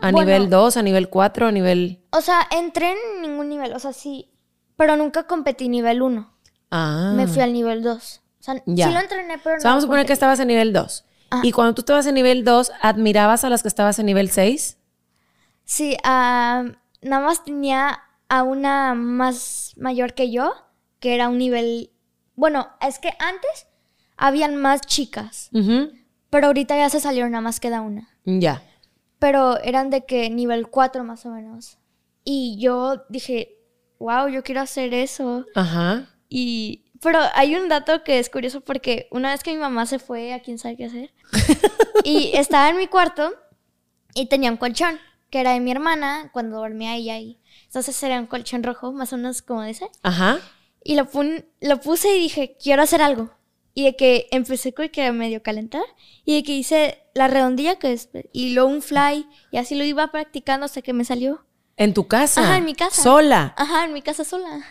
¿A 0.00 0.10
Bueno. 0.10 0.26
nivel 0.26 0.50
2, 0.50 0.76
a 0.76 0.82
nivel 0.82 1.08
4, 1.08 1.46
a 1.46 1.52
nivel...? 1.52 2.02
o 2.10 2.20
sea, 2.20 2.46
entré 2.50 2.90
en 2.90 3.22
ningún 3.22 3.48
nivel, 3.48 3.72
o 3.72 3.78
sea, 3.78 3.94
sí, 3.94 4.28
pero 4.76 4.96
nunca 4.96 5.26
competí 5.26 5.68
nivel 5.68 6.02
uno. 6.02 6.32
Ah. 6.70 7.12
Me 7.14 7.26
fui 7.26 7.42
al 7.42 7.52
nivel 7.52 7.82
dos. 7.82 8.20
O 8.40 8.42
sea, 8.44 8.62
Ya. 8.66 8.88
sí 8.88 8.92
lo 8.92 9.00
entrené, 9.00 9.38
pero 9.42 9.56
O 9.56 9.60
sea, 9.60 9.70
no 9.70 9.74
vamos 9.76 9.84
a 9.84 9.88
poner 9.88 10.06
que 10.06 10.12
estabas 10.12 10.38
en 10.40 10.48
nivel 10.48 10.72
2. 10.74 11.04
Ajá. 11.30 11.40
Y 11.46 11.52
cuando 11.52 11.74
tú 11.74 11.80
estabas 11.80 12.06
en 12.06 12.14
nivel 12.14 12.44
2, 12.44 12.72
¿admirabas 12.82 13.42
a 13.44 13.48
las 13.48 13.62
que 13.62 13.68
estabas 13.68 13.98
en 13.98 14.06
nivel 14.06 14.30
6? 14.30 14.76
Sí, 15.64 15.96
ah, 16.04 16.64
nada 17.00 17.24
más 17.24 17.42
tenía 17.44 18.00
a 18.28 18.42
una 18.42 18.94
más 18.94 19.72
mayor 19.78 20.12
que 20.14 20.30
yo, 20.30 20.52
que 21.00 21.14
era 21.14 21.28
un 21.30 21.38
nivel... 21.38 21.90
Bueno, 22.34 22.68
es 22.80 22.98
que 22.98 23.14
antes 23.18 23.66
habían 24.16 24.56
más 24.56 24.82
chicas, 24.82 25.50
pero 26.30 26.48
ahorita 26.48 26.76
ya 26.76 26.90
se 26.90 27.00
salieron, 27.00 27.30
nada 27.30 27.42
más 27.42 27.60
queda 27.60 27.80
una. 27.80 28.08
Ya. 28.24 28.62
Pero 29.18 29.58
eran 29.60 29.88
de 29.88 30.04
que 30.04 30.28
nivel 30.28 30.68
4 30.68 31.02
más 31.04 31.24
o 31.24 31.30
menos. 31.30 31.78
Y 32.24 32.58
yo 32.58 33.04
dije, 33.08 33.53
wow, 33.98 34.28
yo 34.28 34.42
quiero 34.42 34.60
hacer 34.60 34.94
eso. 34.94 35.44
Ajá. 35.54 36.10
Y... 36.28 36.80
Pero 37.00 37.18
hay 37.34 37.54
un 37.54 37.68
dato 37.68 38.02
que 38.02 38.18
es 38.18 38.30
curioso 38.30 38.62
porque 38.62 39.08
una 39.10 39.30
vez 39.32 39.42
que 39.42 39.52
mi 39.52 39.58
mamá 39.58 39.84
se 39.84 39.98
fue 39.98 40.32
a 40.32 40.40
quién 40.40 40.58
sabe 40.58 40.76
qué 40.78 40.86
hacer, 40.86 41.12
y 42.04 42.30
estaba 42.34 42.70
en 42.70 42.78
mi 42.78 42.86
cuarto 42.86 43.30
y 44.14 44.26
tenía 44.26 44.50
un 44.50 44.56
colchón, 44.56 44.98
que 45.28 45.40
era 45.40 45.52
de 45.52 45.60
mi 45.60 45.70
hermana 45.70 46.30
cuando 46.32 46.56
dormía 46.56 46.96
ella 46.96 47.14
ahí. 47.14 47.38
Entonces 47.66 48.02
era 48.02 48.18
un 48.18 48.26
colchón 48.26 48.62
rojo, 48.62 48.90
más 48.92 49.12
o 49.12 49.16
menos 49.18 49.42
como 49.42 49.62
ese. 49.64 49.86
Ajá. 50.02 50.38
Y 50.82 50.94
lo, 50.96 51.04
pun- 51.10 51.44
lo 51.60 51.78
puse 51.80 52.16
y 52.16 52.20
dije, 52.20 52.56
quiero 52.62 52.82
hacer 52.82 53.02
algo. 53.02 53.30
Y 53.74 53.84
de 53.84 53.96
que 53.96 54.28
empecé 54.30 54.72
con 54.72 54.88
que 54.88 55.10
medio 55.12 55.42
calentar. 55.42 55.82
Y 56.24 56.36
de 56.36 56.42
que 56.44 56.52
hice 56.52 56.98
la 57.14 57.26
redondilla 57.28 57.76
que 57.78 57.92
es. 57.92 58.08
Y 58.32 58.54
luego 58.54 58.70
un 58.70 58.80
fly. 58.80 59.26
Y 59.50 59.56
así 59.58 59.74
lo 59.74 59.82
iba 59.84 60.06
practicando 60.12 60.64
hasta 60.66 60.80
que 60.82 60.92
me 60.92 61.04
salió. 61.04 61.44
¿En 61.76 61.92
tu 61.94 62.06
casa? 62.06 62.42
Ajá, 62.42 62.56
en 62.58 62.64
mi 62.64 62.74
casa. 62.74 63.02
¿Sola? 63.02 63.54
Ajá, 63.56 63.84
en 63.84 63.92
mi 63.92 64.02
casa 64.02 64.24
sola. 64.24 64.64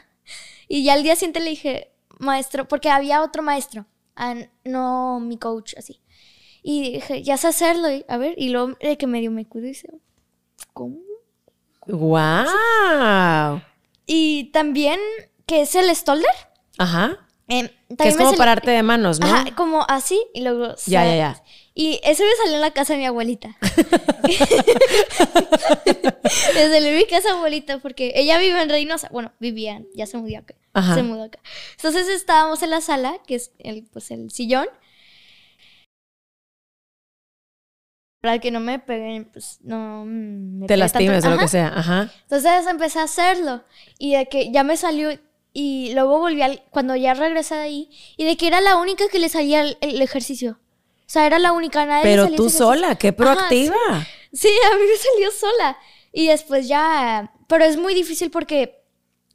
Y 0.68 0.84
ya 0.84 0.94
al 0.94 1.04
día 1.04 1.16
siguiente 1.16 1.40
le 1.42 1.50
dije, 1.52 1.92
maestro, 2.20 2.68
porque 2.68 2.90
había 2.90 3.22
otro 3.22 3.44
maestro, 3.44 3.86
ah, 4.16 4.36
no 4.64 5.20
mi 5.20 5.38
coach, 5.38 5.74
así. 5.78 6.00
Y 6.64 6.94
dije, 6.94 7.22
ya 7.24 7.36
sé 7.38 7.48
hacerlo, 7.48 7.92
y- 7.92 8.06
a 8.08 8.18
ver, 8.18 8.36
y 8.38 8.50
luego 8.50 8.78
de 8.82 8.98
que 8.98 9.06
medio 9.08 9.32
me 9.32 9.46
cuido 9.46 9.68
y 9.68 9.72
dice, 9.72 9.90
¿cómo? 10.72 10.98
¡Wow! 11.88 13.62
Y 14.06 14.46
también, 14.52 15.00
que 15.46 15.62
es 15.62 15.76
el 15.76 15.94
stolder, 15.96 16.30
Ajá. 16.78 17.18
Em, 17.50 17.68
Que 17.98 18.08
es 18.08 18.16
como 18.16 18.30
salió- 18.30 18.38
pararte 18.38 18.72
de 18.72 18.82
manos, 18.82 19.20
¿no? 19.20 19.28
Ajá, 19.28 19.54
como 19.56 19.86
así 19.90 20.20
y 20.34 20.42
luego... 20.42 20.74
Ya, 20.88 21.04
ya, 21.06 21.16
ya. 21.16 21.44
Y 21.76 22.00
eso 22.04 22.24
me 22.24 22.36
salió 22.38 22.56
en 22.56 22.62
la 22.62 22.72
casa 22.72 22.94
de 22.94 23.00
mi 23.00 23.06
abuelita. 23.06 23.58
salió 26.54 26.90
en 26.90 26.98
mi 26.98 27.06
casa 27.06 27.32
abuelita 27.32 27.80
porque 27.80 28.14
ella 28.16 28.38
vive 28.40 28.62
en 28.62 28.70
Reynosa. 28.70 29.10
Bueno, 29.12 29.32
vivían, 29.40 29.88
ya 29.94 30.06
se 30.06 30.18
mudó 30.18 30.38
acá. 30.38 30.56
Ajá. 30.74 30.96
Se 30.96 31.04
mudó 31.04 31.24
acá. 31.24 31.40
Entonces 31.76 32.08
estábamos 32.10 32.62
en 32.64 32.70
la 32.72 32.82
sala, 32.82 33.18
que 33.28 33.36
es 33.36 33.52
el, 33.60 33.84
pues, 33.92 34.10
el 34.12 34.32
sillón. 34.32 34.68
Para 38.22 38.40
que 38.40 38.52
no 38.52 38.62
me 38.62 38.80
peguen, 38.80 39.26
pues 39.26 39.60
no 39.64 40.06
me 40.06 40.66
Te 40.66 40.78
lastimes 40.78 41.26
o 41.26 41.30
lo 41.30 41.36
que 41.38 41.44
Ajá. 41.44 41.48
sea. 41.50 41.68
Ajá. 41.76 42.12
Entonces 42.24 42.68
empecé 42.68 43.00
a 43.00 43.04
hacerlo 43.04 43.64
y 44.00 44.16
de 44.16 44.28
que 44.30 44.50
ya 44.52 44.64
me 44.64 44.78
salió 44.78 45.10
y 45.52 45.92
luego 45.94 46.20
volví 46.20 46.42
al, 46.42 46.64
cuando 46.72 46.96
ya 46.96 47.14
regresé 47.14 47.56
de 47.56 47.62
ahí 47.62 47.90
y 48.16 48.24
de 48.26 48.38
que 48.38 48.48
era 48.48 48.62
la 48.62 48.78
única 48.78 49.04
que 49.12 49.20
le 49.20 49.28
salía 49.28 49.62
el, 49.62 49.78
el 49.82 50.02
ejercicio. 50.02 50.58
O 51.06 51.10
sea, 51.14 51.26
era 51.28 51.38
la 51.38 51.52
única, 51.52 51.86
nadie 51.86 52.06
le 52.06 52.10
Pero 52.12 52.24
salía 52.24 52.38
tú 52.38 52.50
sola, 52.50 52.96
qué 52.96 53.10
Ajá, 53.10 53.16
proactiva. 53.18 53.76
sí. 54.32 54.48
Sí, 54.48 54.50
a 54.72 54.76
mí 54.78 54.82
me 54.84 54.98
salió 54.98 55.32
sola. 55.32 55.78
Y 56.14 56.28
después 56.28 56.68
ya, 56.68 57.34
pero 57.48 57.66
es 57.66 57.76
muy 57.76 57.96
difícil 57.96 58.30
porque 58.30 58.86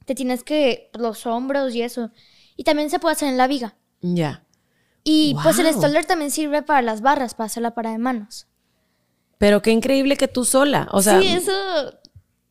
te 0.07 0.15
tienes 0.15 0.45
que 0.45 0.91
los 0.95 1.27
hombros 1.27 1.75
y 1.75 1.83
eso. 1.83 2.11
Y 2.57 2.65
también 2.65 2.89
se 2.89 2.99
puede 2.99 3.13
hacer 3.13 3.29
en 3.29 3.37
la 3.37 3.49
viga. 3.49 3.77
Ya. 4.01 4.45
Y 5.05 5.37
pues 5.43 5.59
el. 5.59 5.67
Stoller 5.75 6.05
también 6.05 6.31
sirve 6.31 6.63
para 6.63 6.83
las 6.83 7.01
barras, 7.01 7.35
para 7.35 7.47
hacer 7.47 7.63
la 7.63 7.75
parada 7.75 7.95
de 7.95 7.99
manos. 7.99 8.47
Pero 9.39 9.61
qué 9.61 9.71
increíble 9.71 10.17
que 10.17 10.29
tú 10.29 10.45
sola. 10.45 10.89
O 10.93 11.03
sea, 11.03 11.21
sí, 11.21 11.27
eso 11.27 11.53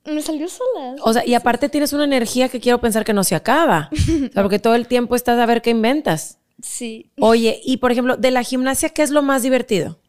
me 0.06 0.22
salió 0.22 0.48
sola. 0.48 0.96
o 1.02 1.14
sea, 1.14 1.26
y 1.26 1.34
aparte 1.34 1.70
tienes 1.70 1.94
una 1.94 2.04
energía 2.06 2.50
que 2.50 2.60
quiero 2.60 2.80
pensar 2.80 3.06
que 3.06 3.14
no 3.14 3.24
se 3.24 3.36
acaba. 3.36 3.90
O 4.30 4.34
sea, 4.34 4.44
porque 4.44 4.60
todo 4.60 4.76
el 4.76 4.88
tiempo 4.88 5.16
estás 5.16 5.40
a 5.40 5.46
ver 5.46 5.62
qué 5.62 5.70
inventas. 5.70 6.40
Sí. 6.62 7.12
Oye, 7.20 7.62
y 7.64 7.78
por 7.78 7.92
ejemplo, 7.92 8.18
de 8.18 8.32
la 8.32 8.44
gimnasia, 8.44 8.90
¿qué 8.90 9.04
es 9.04 9.12
lo 9.12 9.22
más 9.22 9.44
divertido? 9.44 10.00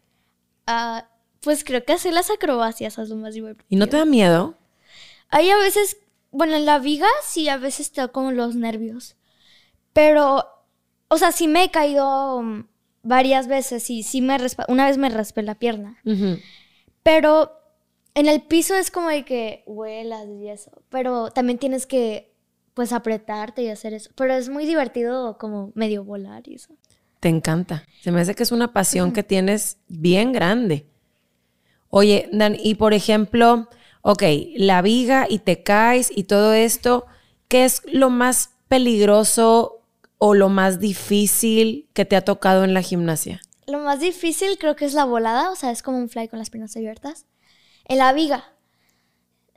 Ah, 0.67 1.09
pues 1.41 1.65
creo 1.65 1.85
que 1.85 1.93
hacer 1.93 2.13
las 2.13 2.31
acrobacias 2.31 2.99
es 2.99 3.09
lo 3.09 3.17
más 3.17 3.35
divertido. 3.35 3.67
¿Y 3.69 3.77
no 3.77 3.87
te 3.87 3.97
da 3.97 4.05
miedo? 4.05 4.55
Hay 5.29 5.51
a 5.51 5.57
veces, 5.57 5.99
bueno, 6.31 6.57
en 6.57 6.65
la 6.65 6.79
viga 6.79 7.09
sí 7.25 7.49
a 7.49 7.57
veces 7.57 7.93
te 7.93 8.01
da 8.01 8.09
como 8.09 8.33
los 8.33 8.55
nervios. 8.55 9.17
Pero, 9.93 10.45
o 11.09 11.19
sea, 11.19 11.33
sí 11.33 11.49
me 11.49 11.65
he 11.65 11.71
caído 11.71 12.43
mm, 12.43 12.67
varias 13.03 13.49
veces 13.49 13.89
y 13.91 14.03
sí 14.03 14.21
me 14.21 14.37
una 14.69 14.87
vez 14.87 14.99
me 14.99 15.09
raspé 15.09 15.43
la 15.43 15.55
pierna. 15.55 16.01
Pero 17.03 17.53
en 18.15 18.29
el 18.29 18.43
piso 18.43 18.75
es 18.75 18.91
como 18.91 19.09
de 19.09 19.25
que 19.25 19.63
vuelas 19.67 20.27
y 20.29 20.49
eso. 20.49 20.83
Pero 20.89 21.31
también 21.31 21.59
tienes 21.59 21.87
que, 21.87 22.35
pues, 22.75 22.93
apretarte 22.93 23.63
y 23.63 23.69
hacer 23.69 23.95
eso. 23.95 24.11
Pero 24.15 24.35
es 24.35 24.49
muy 24.49 24.67
divertido 24.67 25.39
como 25.39 25.73
medio 25.75 26.05
volar 26.05 26.43
y 26.47 26.55
eso. 26.55 26.75
Te 27.21 27.29
encanta. 27.29 27.85
Se 28.01 28.13
me 28.13 28.21
hace 28.21 28.35
que 28.35 28.43
es 28.43 28.53
una 28.53 28.73
pasión 28.73 29.13
que 29.13 29.23
tienes 29.23 29.79
bien 29.89 30.33
grande. 30.33 30.87
Oye, 31.91 32.29
Dan, 32.33 32.57
y 32.63 32.75
por 32.75 32.95
ejemplo, 32.95 33.69
ok, 34.03 34.23
la 34.57 34.83
viga 34.83 35.27
y 35.29 35.41
te 35.41 35.63
caes 35.63 36.11
y 36.15 36.25
todo 36.25 36.53
esto, 36.55 37.07
¿qué 37.49 37.65
es 37.65 37.83
lo 37.87 38.11
más 38.11 38.51
peligroso 38.69 39.81
o 40.19 40.35
lo 40.35 40.49
más 40.49 40.81
difícil 40.81 41.89
que 41.95 42.05
te 42.05 42.17
ha 42.17 42.23
tocado 42.23 42.65
en 42.65 42.75
la 42.75 42.83
gimnasia? 42.83 43.41
Lo 43.67 43.79
más 43.79 44.01
difícil 44.01 44.59
creo 44.59 44.77
que 44.77 44.85
es 44.85 44.95
la 44.95 45.05
volada, 45.05 45.51
o 45.51 45.57
sea, 45.57 45.71
es 45.71 45.83
como 45.83 45.99
un 45.99 46.09
fly 46.09 46.29
con 46.29 46.39
las 46.39 46.51
piernas 46.51 46.77
abiertas. 46.77 47.27
En 47.85 47.99
la 47.99 48.13
viga. 48.13 48.53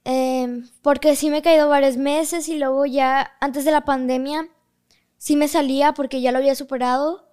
Em, 0.04 0.68
porque 0.82 1.16
sí 1.16 1.30
me 1.30 1.38
he 1.40 1.42
caído 1.42 1.70
varios 1.70 1.98
meses 1.98 2.50
y 2.50 2.58
luego 2.58 2.86
ya, 2.86 3.32
antes 3.40 3.66
de 3.66 3.72
la 3.72 3.86
pandemia, 3.86 4.50
sí 5.18 5.36
me 5.36 5.48
salía 5.48 5.94
porque 5.94 6.22
ya 6.22 6.32
lo 6.32 6.40
había 6.40 6.56
superado, 6.56 7.28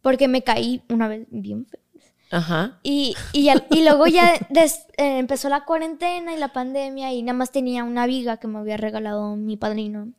porque 0.00 0.28
me 0.28 0.42
caí 0.42 0.82
una 0.88 1.08
vez 1.08 1.26
bien 1.30 1.66
feo. 1.66 1.83
Ajá. 2.34 2.78
Y, 2.82 3.14
y, 3.32 3.44
ya- 3.44 3.64
y 3.70 3.82
luego 3.84 4.06
ya 4.06 4.32
des- 4.50 4.86
eh, 4.96 5.18
empezó 5.18 5.48
la 5.48 5.64
cuarentena 5.64 6.34
y 6.34 6.38
la 6.38 6.52
pandemia 6.52 7.12
y 7.12 7.22
nada 7.22 7.36
más 7.38 7.50
tenía 7.52 7.84
una 7.84 8.06
viga 8.06 8.38
que 8.38 8.48
me 8.48 8.58
había 8.58 8.76
regalado 8.76 9.36
mi 9.36 9.56
padrino 9.56 10.12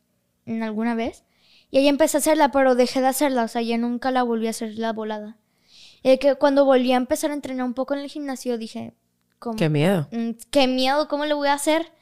en 0.46 0.62
alguna 0.62 0.94
vez. 0.94 1.24
Y 1.70 1.78
ahí 1.78 1.88
empecé 1.88 2.16
a 2.16 2.20
hacerla, 2.20 2.50
pero 2.52 2.74
dejé 2.74 3.00
de 3.00 3.08
hacerla, 3.08 3.44
o 3.44 3.48
sea, 3.48 3.60
ya 3.60 3.76
nunca 3.76 4.10
la 4.10 4.22
volví 4.22 4.46
a 4.46 4.50
hacer 4.50 4.78
la 4.78 4.92
volada. 4.92 5.36
Y 6.02 6.10
de 6.10 6.18
que 6.18 6.36
cuando 6.36 6.64
volví 6.64 6.92
a 6.92 6.96
empezar 6.96 7.30
a 7.32 7.34
entrenar 7.34 7.66
un 7.66 7.74
poco 7.74 7.94
en 7.94 8.00
el 8.00 8.08
gimnasio 8.08 8.56
dije, 8.56 8.94
¿cómo? 9.38 9.56
Qué 9.56 9.68
miedo. 9.68 10.08
Mm, 10.12 10.30
qué 10.50 10.68
miedo, 10.68 11.08
¿cómo 11.08 11.26
le 11.26 11.34
voy 11.34 11.48
a 11.48 11.54
hacer? 11.54 11.92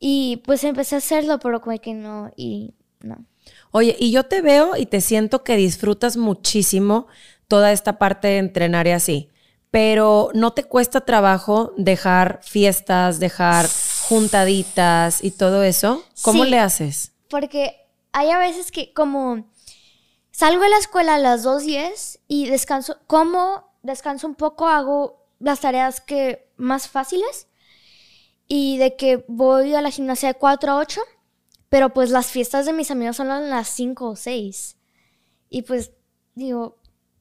Y 0.00 0.42
pues 0.44 0.62
empecé 0.64 0.94
a 0.94 0.98
hacerlo, 0.98 1.38
pero 1.40 1.60
como 1.60 1.78
que 1.80 1.94
no, 1.94 2.30
y 2.36 2.74
no. 3.00 3.24
Oye, 3.70 3.96
y 3.98 4.10
yo 4.12 4.24
te 4.24 4.42
veo 4.42 4.76
y 4.76 4.86
te 4.86 5.00
siento 5.00 5.42
que 5.42 5.56
disfrutas 5.56 6.16
muchísimo 6.16 7.06
toda 7.48 7.72
esta 7.72 7.98
parte 7.98 8.28
de 8.28 8.38
entrenar 8.38 8.86
y 8.86 8.90
así, 8.92 9.28
pero 9.70 10.30
¿no 10.34 10.52
te 10.52 10.64
cuesta 10.64 11.00
trabajo 11.02 11.72
dejar 11.76 12.40
fiestas, 12.42 13.18
dejar 13.20 13.66
juntaditas 14.08 15.22
y 15.24 15.30
todo 15.30 15.62
eso? 15.62 16.04
¿Cómo 16.22 16.44
Sí. 16.44 16.50
le 16.50 16.58
haces? 16.58 17.12
Porque 17.28 17.76
hay 18.12 18.30
a 18.30 18.38
veces 18.38 18.70
que 18.70 18.92
como 18.92 19.46
salgo 20.30 20.62
de 20.62 20.68
la 20.70 20.78
escuela 20.78 21.14
a 21.14 21.18
las 21.18 21.44
2.10 21.44 22.20
y 22.28 22.46
descanso, 22.48 22.98
como 23.06 23.70
descanso 23.82 24.26
un 24.26 24.34
poco, 24.34 24.68
hago 24.68 25.26
las 25.40 25.60
tareas 25.60 26.00
que 26.00 26.48
más 26.56 26.88
fáciles 26.88 27.46
y 28.46 28.78
de 28.78 28.96
que 28.96 29.24
voy 29.28 29.74
a 29.74 29.80
la 29.82 29.90
gimnasia 29.90 30.28
de 30.32 30.38
4 30.38 30.72
a 30.72 30.76
8, 30.78 31.00
pero 31.68 31.90
pues 31.90 32.10
las 32.10 32.26
fiestas 32.28 32.66
de 32.66 32.72
mis 32.72 32.90
amigos 32.90 33.16
son 33.16 33.30
a 33.30 33.40
las 33.40 33.68
5 33.68 34.08
o 34.10 34.16
6. 34.16 34.76
Y 35.50 35.62
pues 35.62 35.92
digo... 36.34 36.76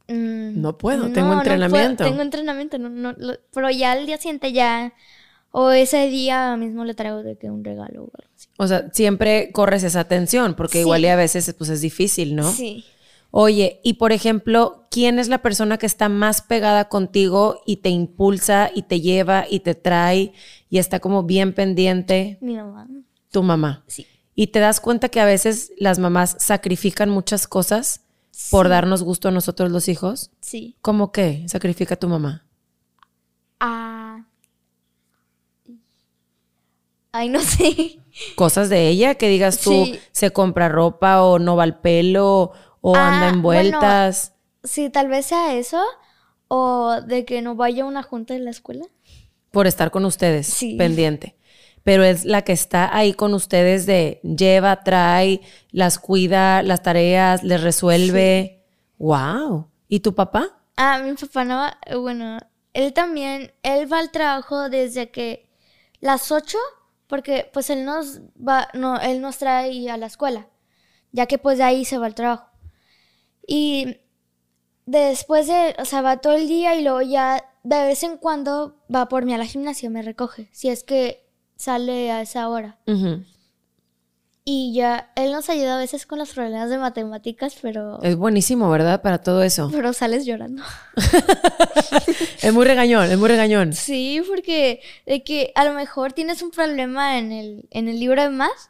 mm, 0.07 0.61
No 0.61 0.77
puedo, 0.77 1.11
tengo 1.11 1.33
entrenamiento. 1.33 2.03
tengo 2.03 2.21
entrenamiento, 2.21 2.77
no, 2.77 2.89
no, 2.89 3.13
lo- 3.17 3.37
pero 3.53 3.69
ya 3.69 3.91
al 3.93 4.05
día 4.05 4.17
siguiente 4.17 4.51
ya... 4.53 4.93
O 5.51 5.71
ese 5.71 6.07
día 6.09 6.55
mismo 6.57 6.83
le 6.83 6.93
traigo 6.93 7.23
de 7.23 7.37
que 7.37 7.49
un 7.49 7.63
regalo 7.63 8.01
o 8.03 8.11
algo 8.13 8.31
así. 8.35 8.47
O 8.57 8.67
sea, 8.67 8.89
siempre 8.91 9.49
corres 9.53 9.81
esa 9.83 10.03
tensión, 10.03 10.53
porque 10.55 10.73
Sí. 10.73 10.79
igual 10.81 11.03
y 11.03 11.07
a 11.07 11.15
veces 11.15 11.51
pues 11.57 11.69
es 11.69 11.81
difícil, 11.81 12.35
¿no? 12.35 12.51
Sí. 12.51 12.83
Oye, 13.31 13.79
y 13.83 13.93
por 13.93 14.11
ejemplo, 14.11 14.85
¿quién 14.91 15.19
es 15.19 15.29
la 15.29 15.41
persona 15.41 15.77
que 15.77 15.85
está 15.85 16.09
más 16.09 16.41
pegada 16.41 16.89
contigo 16.89 17.61
y 17.65 17.77
te 17.77 17.89
impulsa 17.89 18.69
y 18.75 18.83
te 18.83 18.99
lleva 19.01 19.45
y 19.49 19.61
te 19.61 19.73
trae 19.73 20.33
y 20.69 20.77
está 20.79 20.99
como 20.99 21.23
bien 21.23 21.53
pendiente? 21.53 22.37
Mi 22.41 22.55
mamá. 22.57 22.87
Tu 23.31 23.41
mamá. 23.41 23.83
Sí. 23.87 24.05
Y 24.35 24.47
te 24.47 24.59
das 24.59 24.79
cuenta 24.79 25.09
que 25.09 25.21
a 25.21 25.25
veces 25.25 25.71
las 25.77 25.97
mamás 25.97 26.35
sacrifican 26.39 27.09
muchas 27.09 27.47
cosas 27.47 28.01
por 28.51 28.65
Sí. 28.67 28.69
darnos 28.69 29.03
gusto 29.03 29.27
a 29.27 29.31
nosotros 29.31 29.71
los 29.71 29.87
hijos. 29.87 30.31
Sí. 30.41 30.75
¿Cómo 30.81 31.11
qué 31.11 31.43
sacrifica 31.47 31.95
tu 31.95 32.07
mamá? 32.07 32.45
Ah. 33.59 34.23
Ay, 37.11 37.29
no 37.29 37.39
sé. 37.41 37.99
Cosas 38.35 38.69
de 38.69 38.87
ella 38.87 39.15
que 39.15 39.29
digas 39.29 39.59
tú, 39.59 39.71
Sí. 39.85 39.99
se 40.11 40.31
compra 40.31 40.69
ropa 40.69 41.21
o 41.23 41.39
no 41.39 41.55
va 41.55 41.63
al 41.63 41.79
pelo 41.79 42.51
o 42.81 42.95
Ah, 42.95 43.15
anda 43.15 43.29
en 43.29 43.41
bueno. 43.41 43.79
vueltas. 43.79 44.33
Sí, 44.63 44.89
tal 44.89 45.07
vez 45.07 45.25
sea 45.27 45.55
eso. 45.55 45.81
O 46.47 47.01
de 47.05 47.25
que 47.25 47.41
no 47.41 47.55
vaya 47.55 47.83
a 47.83 47.87
una 47.87 48.03
junta 48.03 48.35
en 48.35 48.45
la 48.45 48.51
escuela. 48.51 48.85
por 49.49 49.65
estar 49.65 49.89
con 49.91 50.05
ustedes, 50.05 50.45
Sí. 50.47 50.75
pendiente. 50.75 51.35
Pero 51.87 52.03
es 52.03 52.25
la 52.25 52.41
que 52.41 52.51
está 52.51 52.93
ahí 52.93 53.13
con 53.13 53.33
ustedes 53.33 53.85
de 53.85 54.19
lleva, 54.21 54.83
trae, 54.83 55.39
las 55.71 55.99
cuida, 55.99 56.61
las 56.61 56.83
tareas, 56.83 57.43
les 57.43 57.63
resuelve. 57.63 58.65
Wow. 58.97 59.71
¿Y 59.87 60.01
tu 60.01 60.13
papá? 60.13 60.59
Ah, 60.75 60.99
mi 60.99 61.13
papá 61.13 61.45
no 61.45 61.55
va. 61.55 61.77
Bueno, 61.97 62.39
él 62.73 62.91
también. 62.91 63.53
Él 63.63 63.89
va 63.89 63.99
al 63.99 64.11
trabajo 64.11 64.67
desde 64.69 65.11
que 65.11 65.49
las 66.01 66.29
8. 66.29 66.57
Porque 67.07 67.49
pues 67.53 67.69
él 67.69 67.85
nos 67.85 68.19
va. 68.35 68.67
No, 68.73 68.99
él 68.99 69.21
nos 69.21 69.37
trae 69.37 69.89
a 69.89 69.95
la 69.95 70.07
escuela. 70.07 70.49
Ya 71.13 71.25
que 71.25 71.37
pues 71.37 71.57
de 71.57 71.63
ahí 71.63 71.85
se 71.85 71.97
va 71.97 72.07
al 72.07 72.15
trabajo. 72.15 72.49
Y 73.47 74.01
después 74.85 75.47
de, 75.47 75.73
o 75.79 75.85
sea, 75.85 76.01
va 76.01 76.17
todo 76.17 76.33
el 76.33 76.49
día 76.49 76.75
y 76.75 76.83
luego 76.83 77.01
ya 77.01 77.45
de 77.63 77.81
vez 77.83 78.03
en 78.03 78.17
cuando 78.17 78.75
va 78.93 79.07
por 79.07 79.23
mí 79.23 79.33
a 79.33 79.37
la 79.37 79.45
gimnasia, 79.45 79.89
me 79.89 80.01
recoge, 80.01 80.49
si 80.51 80.67
es 80.67 80.83
que 80.83 81.26
sale 81.57 82.11
a 82.11 82.21
esa 82.21 82.47
hora. 82.49 82.77
Y 84.49 84.73
ya, 84.73 85.11
él 85.17 85.33
nos 85.33 85.49
ayuda 85.49 85.75
a 85.75 85.79
veces 85.79 86.05
con 86.05 86.19
los 86.19 86.29
problemas 86.29 86.69
de 86.69 86.77
matemáticas, 86.77 87.57
pero, 87.61 88.01
Es 88.01 88.15
buenísimo, 88.15 88.69
¿verdad? 88.69 89.01
Para 89.01 89.17
todo 89.17 89.43
eso. 89.43 89.69
pero 89.73 89.91
sales 89.91 90.25
llorando. 90.25 90.63
Es 92.41 92.53
muy 92.53 92.65
regañón, 92.65 93.11
es 93.11 93.17
muy 93.17 93.27
regañón. 93.27 93.73
Sí, 93.73 94.21
porque 94.25 94.79
de 95.05 95.23
que 95.23 95.51
a 95.55 95.65
lo 95.65 95.73
mejor 95.73 96.13
tienes 96.13 96.41
un 96.41 96.51
problema 96.51 97.17
en 97.17 97.33
el, 97.33 97.67
en 97.71 97.89
el 97.89 97.99
libro 97.99 98.21
de 98.21 98.29
más 98.29 98.69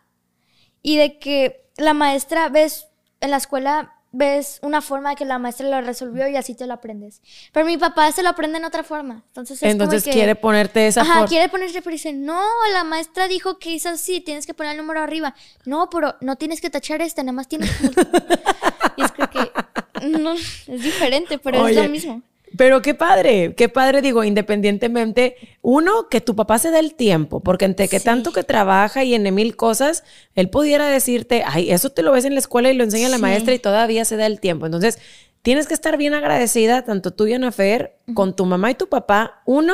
y 0.81 0.97
de 0.97 1.19
que 1.19 1.69
la 1.77 1.93
maestra, 1.93 2.49
ves, 2.49 2.87
en 3.19 3.31
la 3.31 3.37
escuela 3.37 3.96
ves 4.11 4.59
una 4.61 4.81
forma 4.81 5.11
de 5.11 5.15
que 5.15 5.25
la 5.25 5.37
maestra 5.37 5.67
lo 5.67 5.81
resolvió 5.81 6.27
y 6.27 6.35
así 6.35 6.55
te 6.55 6.65
lo 6.65 6.73
aprendes. 6.73 7.21
Pero 7.51 7.65
mi 7.65 7.77
papá 7.77 8.11
se 8.11 8.23
lo 8.23 8.29
aprende 8.29 8.57
en 8.57 8.65
otra 8.65 8.83
forma. 8.83 9.23
Entonces, 9.27 9.61
es 9.61 9.71
Entonces 9.71 10.03
como 10.03 10.13
que, 10.13 10.17
quiere 10.17 10.35
ponerte 10.35 10.87
esa 10.87 11.01
Ajá, 11.01 11.13
forma. 11.13 11.27
quiere 11.27 11.49
ponerte, 11.49 11.81
pero 11.81 11.93
dice, 11.93 12.13
no, 12.13 12.41
la 12.73 12.83
maestra 12.83 13.27
dijo 13.27 13.59
que 13.59 13.75
es 13.75 13.85
así, 13.85 14.21
tienes 14.21 14.45
que 14.45 14.53
poner 14.53 14.73
el 14.73 14.77
número 14.77 15.01
arriba. 15.01 15.35
No, 15.65 15.89
pero 15.89 16.15
no 16.21 16.35
tienes 16.35 16.61
que 16.61 16.69
tachar 16.69 17.01
este, 17.01 17.23
nada 17.23 17.33
más 17.33 17.47
tienes 17.47 17.69
que... 17.71 17.87
y 18.97 19.03
es 19.03 19.11
creo 19.11 19.29
que, 19.29 20.07
no, 20.07 20.33
es 20.33 20.65
diferente, 20.67 21.37
pero 21.37 21.67
es 21.67 21.75
lo 21.75 21.89
mismo. 21.89 22.21
Pero 22.55 22.81
qué 22.81 22.93
padre, 22.93 23.55
qué 23.55 23.67
padre, 23.67 24.01
digo, 24.01 24.23
independientemente, 24.23 25.35
uno, 25.61 26.07
que 26.09 26.21
tu 26.21 26.35
papá 26.35 26.59
se 26.59 26.71
dé 26.71 26.79
el 26.79 26.95
tiempo, 26.95 27.41
porque 27.41 27.65
entre 27.65 27.87
que 27.89 27.99
Sí. 27.99 28.05
tanto 28.05 28.31
que 28.31 28.43
trabaja 28.43 29.03
y 29.03 29.13
en 29.15 29.33
mil 29.35 29.55
cosas, 29.55 30.03
él 30.35 30.49
pudiera 30.49 30.87
decirte, 30.87 31.43
ay, 31.45 31.71
eso 31.71 31.89
te 31.89 32.03
lo 32.03 32.11
ves 32.11 32.25
en 32.25 32.33
la 32.33 32.39
escuela 32.39 32.71
y 32.71 32.73
lo 32.73 32.83
enseña 32.83 33.09
la 33.09 33.17
maestra 33.17 33.53
y 33.53 33.59
todavía 33.59 34.05
se 34.05 34.15
da 34.15 34.25
el 34.25 34.39
tiempo. 34.39 34.65
Entonces, 34.65 34.99
tienes 35.41 35.67
que 35.67 35.73
estar 35.73 35.97
bien 35.97 36.13
agradecida, 36.13 36.83
tanto 36.83 37.11
tú 37.11 37.27
y 37.27 37.33
Ana 37.33 37.51
Fer, 37.51 37.97
con 38.13 38.35
tu 38.35 38.45
mamá 38.45 38.71
y 38.71 38.75
tu 38.75 38.87
papá, 38.87 39.41
uno, 39.45 39.73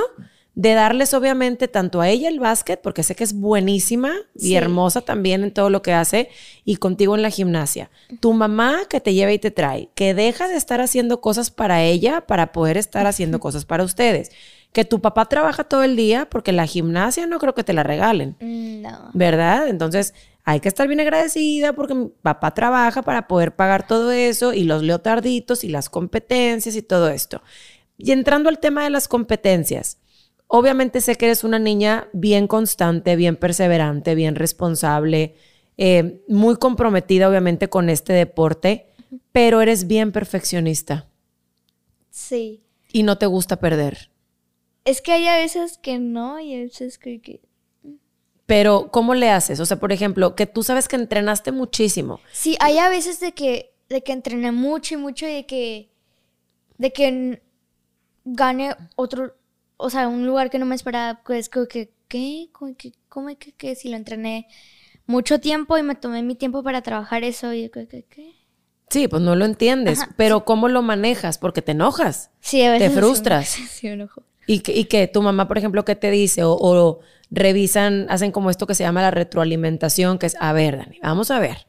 de 0.56 0.74
darles 0.76 1.16
obviamente 1.16 1.68
tanto 1.68 2.00
a 2.00 2.10
ella 2.10 2.30
el 2.30 2.40
básquet, 2.40 2.80
porque 2.80 3.02
sé 3.02 3.16
que 3.16 3.24
es 3.24 3.34
buenísima 3.34 4.14
y 4.36 4.54
hermosa 4.54 5.02
también 5.02 5.44
en 5.44 5.52
todo 5.52 5.72
lo 5.72 5.82
que 5.82 5.94
hace, 5.94 6.30
y 6.64 6.76
contigo 6.76 7.16
en 7.16 7.24
la 7.24 7.32
gimnasia. 7.32 7.90
Tu 8.20 8.34
mamá 8.34 8.82
que 8.88 9.00
te 9.02 9.16
lleva 9.16 9.32
y 9.32 9.40
te 9.40 9.50
trae, 9.50 9.90
que 9.96 10.14
deja 10.14 10.48
de 10.48 10.56
estar 10.56 10.80
haciendo 10.80 11.22
cosas 11.22 11.50
para 11.50 11.82
ella 11.82 12.28
para 12.28 12.52
poder 12.52 12.78
estar 12.78 13.08
haciendo 13.08 13.40
cosas 13.40 13.66
para 13.66 13.84
ustedes. 13.84 14.32
Que 14.72 14.86
tu 14.86 15.02
papá 15.02 15.26
trabaja 15.26 15.64
todo 15.64 15.84
el 15.84 15.96
día 15.96 16.28
porque 16.30 16.52
la 16.52 16.68
gimnasia 16.68 17.26
no 17.28 17.40
creo 17.40 17.56
que 17.56 17.64
te 17.64 17.74
la 17.74 17.84
regalen, 17.84 18.36
No. 18.40 19.10
¿verdad? 19.14 19.68
Entonces 19.68 20.14
hay 20.46 20.60
que 20.60 20.68
estar 20.68 20.88
bien 20.88 21.00
agradecida 21.00 21.74
porque 21.74 21.96
mi 21.96 22.10
papá 22.22 22.54
trabaja 22.54 23.02
para 23.02 23.28
poder 23.28 23.56
pagar 23.56 23.88
todo 23.88 24.12
eso 24.12 24.54
y 24.54 24.66
los 24.66 24.84
leotarditos 24.84 25.64
y 25.64 25.70
las 25.70 25.90
competencias 25.90 26.76
y 26.76 26.82
todo 26.84 27.10
esto. 27.10 27.42
Y 27.98 28.12
entrando 28.12 28.50
al 28.50 28.60
tema 28.60 28.84
de 28.84 28.90
las 28.90 29.08
competencias, 29.08 29.98
obviamente 30.48 31.02
sé 31.02 31.16
que 31.16 31.26
eres 31.26 31.44
una 31.44 31.60
niña 31.60 32.08
bien 32.14 32.48
constante, 32.48 33.16
bien 33.16 33.36
perseverante, 33.36 34.16
bien 34.16 34.36
responsable, 34.36 35.36
eh, 35.78 36.22
muy 36.28 36.56
comprometida 36.58 37.28
obviamente 37.30 37.70
con 37.70 37.90
este 37.90 38.14
deporte, 38.14 38.88
pero 39.32 39.62
eres 39.62 39.88
bien 39.88 40.12
perfeccionista 40.12 41.08
Sí. 42.10 42.62
y 42.92 43.04
no 43.04 43.18
te 43.18 43.26
gusta 43.26 43.58
perder. 43.60 44.10
Es 44.86 45.02
que 45.02 45.14
hay 45.14 45.28
a 45.28 45.38
veces 45.38 45.78
que 45.78 45.98
no 46.00 46.40
y 46.40 46.54
a 46.56 46.60
veces 46.60 46.98
que... 46.98 47.22
que- 47.22 47.42
Pero, 48.46 48.90
¿cómo 48.92 49.16
le 49.16 49.30
haces? 49.30 49.60
O 49.60 49.66
sea, 49.66 49.80
por 49.80 49.92
ejemplo, 49.92 50.36
que 50.36 50.46
tú 50.46 50.62
sabes 50.64 50.88
que 50.88 50.98
entrenaste 50.98 51.52
muchísimo. 51.52 52.20
Sí, 52.34 52.58
hay 52.60 52.78
a 52.78 52.90
veces 52.90 53.20
de 53.20 53.32
que, 53.32 53.74
de 53.90 54.04
que 54.04 54.12
entrené 54.12 54.52
mucho 54.52 54.94
y 54.96 54.98
mucho 54.98 55.26
y 55.26 55.34
de 55.34 55.46
que, 55.46 55.90
de 56.78 56.92
que 56.92 57.42
gane 58.26 58.76
otro, 58.96 59.36
o 59.84 59.90
sea, 59.90 60.08
un 60.08 60.26
lugar 60.26 60.50
que 60.50 60.60
no 60.60 60.66
me 60.66 60.76
esperaba, 60.76 61.22
pues 61.26 61.50
como 61.50 61.68
que, 61.68 61.92
¿qué? 62.08 62.50
¿Cómo 62.52 62.76
que, 62.76 62.94
cómo 63.10 63.28
que, 63.38 63.52
que 63.54 63.76
si 63.76 63.90
lo 63.90 63.96
entrené 63.98 64.48
mucho 65.06 65.40
tiempo 65.40 65.78
y 65.78 65.84
me 65.84 65.96
tomé 65.96 66.24
mi 66.24 66.36
tiempo 66.36 66.64
para 66.64 66.82
trabajar 66.82 67.24
eso 67.24 67.54
y 67.54 67.70
que, 67.70 67.88
que, 67.88 68.04
¿qué? 68.06 68.34
Sí, 68.90 69.08
pues 69.08 69.22
no 69.22 69.36
lo 69.36 69.46
entiendes, 69.46 70.02
Ajá, 70.02 70.14
pero 70.18 70.46
¿cómo 70.46 70.68
lo 70.68 70.82
manejas? 70.82 71.38
Porque 71.38 71.62
te 71.62 71.72
enojas. 71.72 72.30
Sí, 72.42 72.62
a 72.62 72.72
veces. 72.72 72.94
Te 72.94 73.00
frustras. 73.00 73.58
Sí, 73.70 73.88
enojo. 73.88 74.24
Y 74.46 74.60
que, 74.60 74.74
y 74.74 74.86
que 74.86 75.08
tu 75.08 75.22
mamá, 75.22 75.48
por 75.48 75.58
ejemplo, 75.58 75.84
¿qué 75.86 75.96
te 75.96 76.12
dice? 76.12 76.44
O, 76.44 76.54
o 76.60 77.00
revisan, 77.32 78.06
hacen 78.10 78.32
como 78.32 78.50
esto 78.50 78.68
que 78.68 78.76
se 78.76 78.84
llama 78.84 79.02
la 79.02 79.10
retroalimentación, 79.12 80.20
que 80.20 80.28
es, 80.28 80.36
a 80.40 80.54
ver, 80.54 80.78
Dani, 80.78 81.00
vamos 81.02 81.32
a 81.32 81.40
ver. 81.40 81.66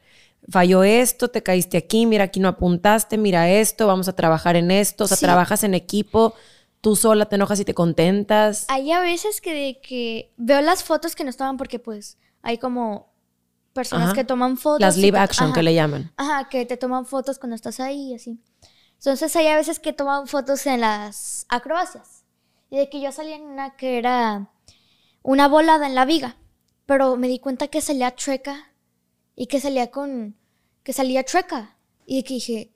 Falló 0.49 0.83
esto, 0.83 1.29
te 1.29 1.41
caíste 1.41 1.77
aquí, 1.77 2.05
mira, 2.05 2.25
aquí 2.25 2.39
no 2.39 2.47
apuntaste, 2.49 3.17
mira 3.17 3.49
esto, 3.49 3.87
vamos 3.87 4.07
a 4.07 4.13
trabajar 4.15 4.55
en 4.55 4.69
esto. 4.69 5.05
O 5.05 5.07
sea, 5.07 5.17
Sí. 5.17 5.25
trabajas 5.25 5.63
en 5.63 5.73
equipo, 5.73 6.35
tú 6.85 6.95
sola 6.95 7.25
te 7.25 7.33
enojas 7.33 7.59
y 7.59 7.65
te 7.65 7.73
contentas. 7.73 8.65
Hay 8.67 8.91
a 8.91 8.99
veces 8.99 9.41
que 9.41 9.55
de 9.55 9.81
que 9.81 10.31
veo 10.37 10.61
las 10.61 10.83
fotos 10.83 11.15
que 11.15 11.23
nos 11.23 11.35
toman 11.35 11.57
porque 11.57 11.79
pues 11.79 12.19
hay 12.43 12.59
como 12.59 13.11
personas 13.73 14.09
Ajá. 14.09 14.13
que 14.13 14.23
toman 14.23 14.55
fotos. 14.55 14.81
Las 14.81 14.95
live 14.95 15.17
action 15.17 15.51
que 15.51 15.63
le 15.63 15.73
llaman. 15.73 16.13
Ajá, 16.15 16.47
que 16.47 16.63
te 16.67 16.77
toman 16.77 17.07
fotos 17.07 17.39
cuando 17.39 17.55
estás 17.55 17.79
ahí 17.79 18.11
y 18.11 18.13
así. 18.13 18.39
Entonces 18.99 19.35
hay 19.35 19.47
a 19.47 19.55
veces 19.55 19.79
que 19.79 19.93
toman 19.93 20.27
fotos 20.27 20.67
en 20.67 20.81
las 20.81 21.47
acrobacias. 21.49 22.23
Y 22.69 22.77
de 22.77 22.87
que 22.87 23.01
yo 23.01 23.11
salía 23.11 23.37
en 23.37 23.45
una 23.45 23.75
que 23.77 23.97
era 23.97 24.51
una 25.23 25.47
volada 25.47 25.87
en 25.87 25.95
la 25.95 26.05
viga. 26.05 26.37
Pero 26.85 27.17
me 27.17 27.27
di 27.27 27.39
cuenta 27.39 27.67
que 27.67 27.81
salía 27.81 28.13
chueca. 28.13 28.73
Y 29.35 29.47
que 29.47 29.59
salía 29.59 29.89
con... 29.89 30.37
Que 30.83 30.93
salía 30.93 31.25
chueca. 31.25 31.77
Y 32.05 32.17
de 32.17 32.23
que 32.23 32.33
dije... 32.35 32.74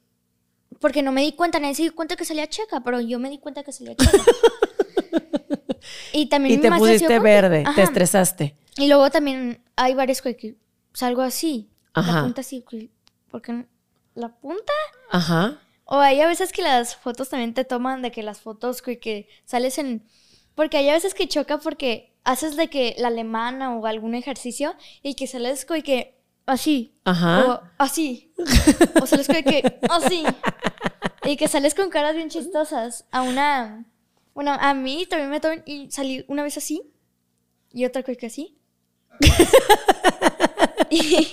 Porque 0.79 1.01
no 1.01 1.12
me 1.12 1.21
di 1.21 1.34
cuenta, 1.34 1.60
nadie 1.60 1.75
se 1.75 1.82
dio 1.84 1.95
cuenta 1.95 2.15
que 2.15 2.25
salía 2.25 2.47
chueca, 2.47 2.82
pero 2.82 3.01
yo 3.01 3.19
me 3.19 3.29
di 3.29 3.38
cuenta 3.39 3.63
que 3.63 3.71
salía 3.71 3.95
chueca. 3.95 4.23
y 6.13 6.27
también 6.27 6.60
Y 6.60 6.62
te 6.62 6.71
pusiste 6.71 7.19
verde, 7.19 7.65
te 7.75 7.82
estresaste. 7.82 8.55
Y 8.77 8.88
luego 8.88 9.10
también 9.10 9.63
hay 9.75 9.93
varios 9.93 10.21
que, 10.21 10.55
salgo 10.93 11.21
así. 11.21 11.69
Ajá. 11.93 12.13
La 12.13 12.23
punta 12.23 12.41
así. 12.41 12.63
que- 12.69 12.89
¿Por 13.29 13.41
qué 13.41 13.51
no? 13.53 13.65
¿La 14.15 14.29
punta? 14.29 14.73
Ajá. 15.12 15.60
O 15.86 15.97
hay 15.97 16.21
a 16.21 16.27
veces 16.27 16.51
que 16.51 16.62
las 16.62 16.95
fotos 16.95 17.29
también 17.29 17.53
te 17.53 17.63
toman 17.65 18.01
de 18.01 18.12
que 18.12 18.21
las 18.21 18.41
fotos 18.41 18.82
que, 18.82 19.27
sales 19.45 19.77
en... 19.77 20.05
Porque 20.53 20.77
hay 20.77 20.89
a 20.89 20.93
veces 20.93 21.13
que 21.13 21.27
choca 21.27 21.58
porque 21.58 22.13
haces 22.23 22.55
de 22.58 22.69
que 22.69 22.95
la 22.99 23.08
alemana 23.08 23.75
o 23.75 23.86
algún 23.86 24.13
ejercicio 24.13 24.75
y 25.01 25.15
que 25.15 25.25
sales 25.25 25.65
como 25.65 25.82
que 25.82 26.18
así. 26.50 26.96
Ajá. 27.06 27.46
O 27.46 27.62
así. 27.78 28.34
O 29.02 29.06
sales 29.06 29.28
como 29.28 29.44
que 29.44 29.80
así. 29.90 30.24
Y 31.24 31.38
que 31.38 31.48
sales 31.48 31.76
con 31.76 31.90
caras 31.90 32.16
bien 32.16 32.30
chistosas. 32.30 33.06
A 33.12 33.22
una... 33.22 33.86
Bueno, 34.34 34.56
a 34.60 34.74
mí 34.74 35.06
también 35.10 35.30
me 35.30 35.40
toman 35.40 35.64
y 35.66 35.92
salí 35.92 36.24
una 36.28 36.44
vez 36.44 36.58
así 36.58 36.82
y 37.72 37.86
otra 37.86 38.04
que 38.04 38.26
así. 38.26 38.58
y, 40.90 41.28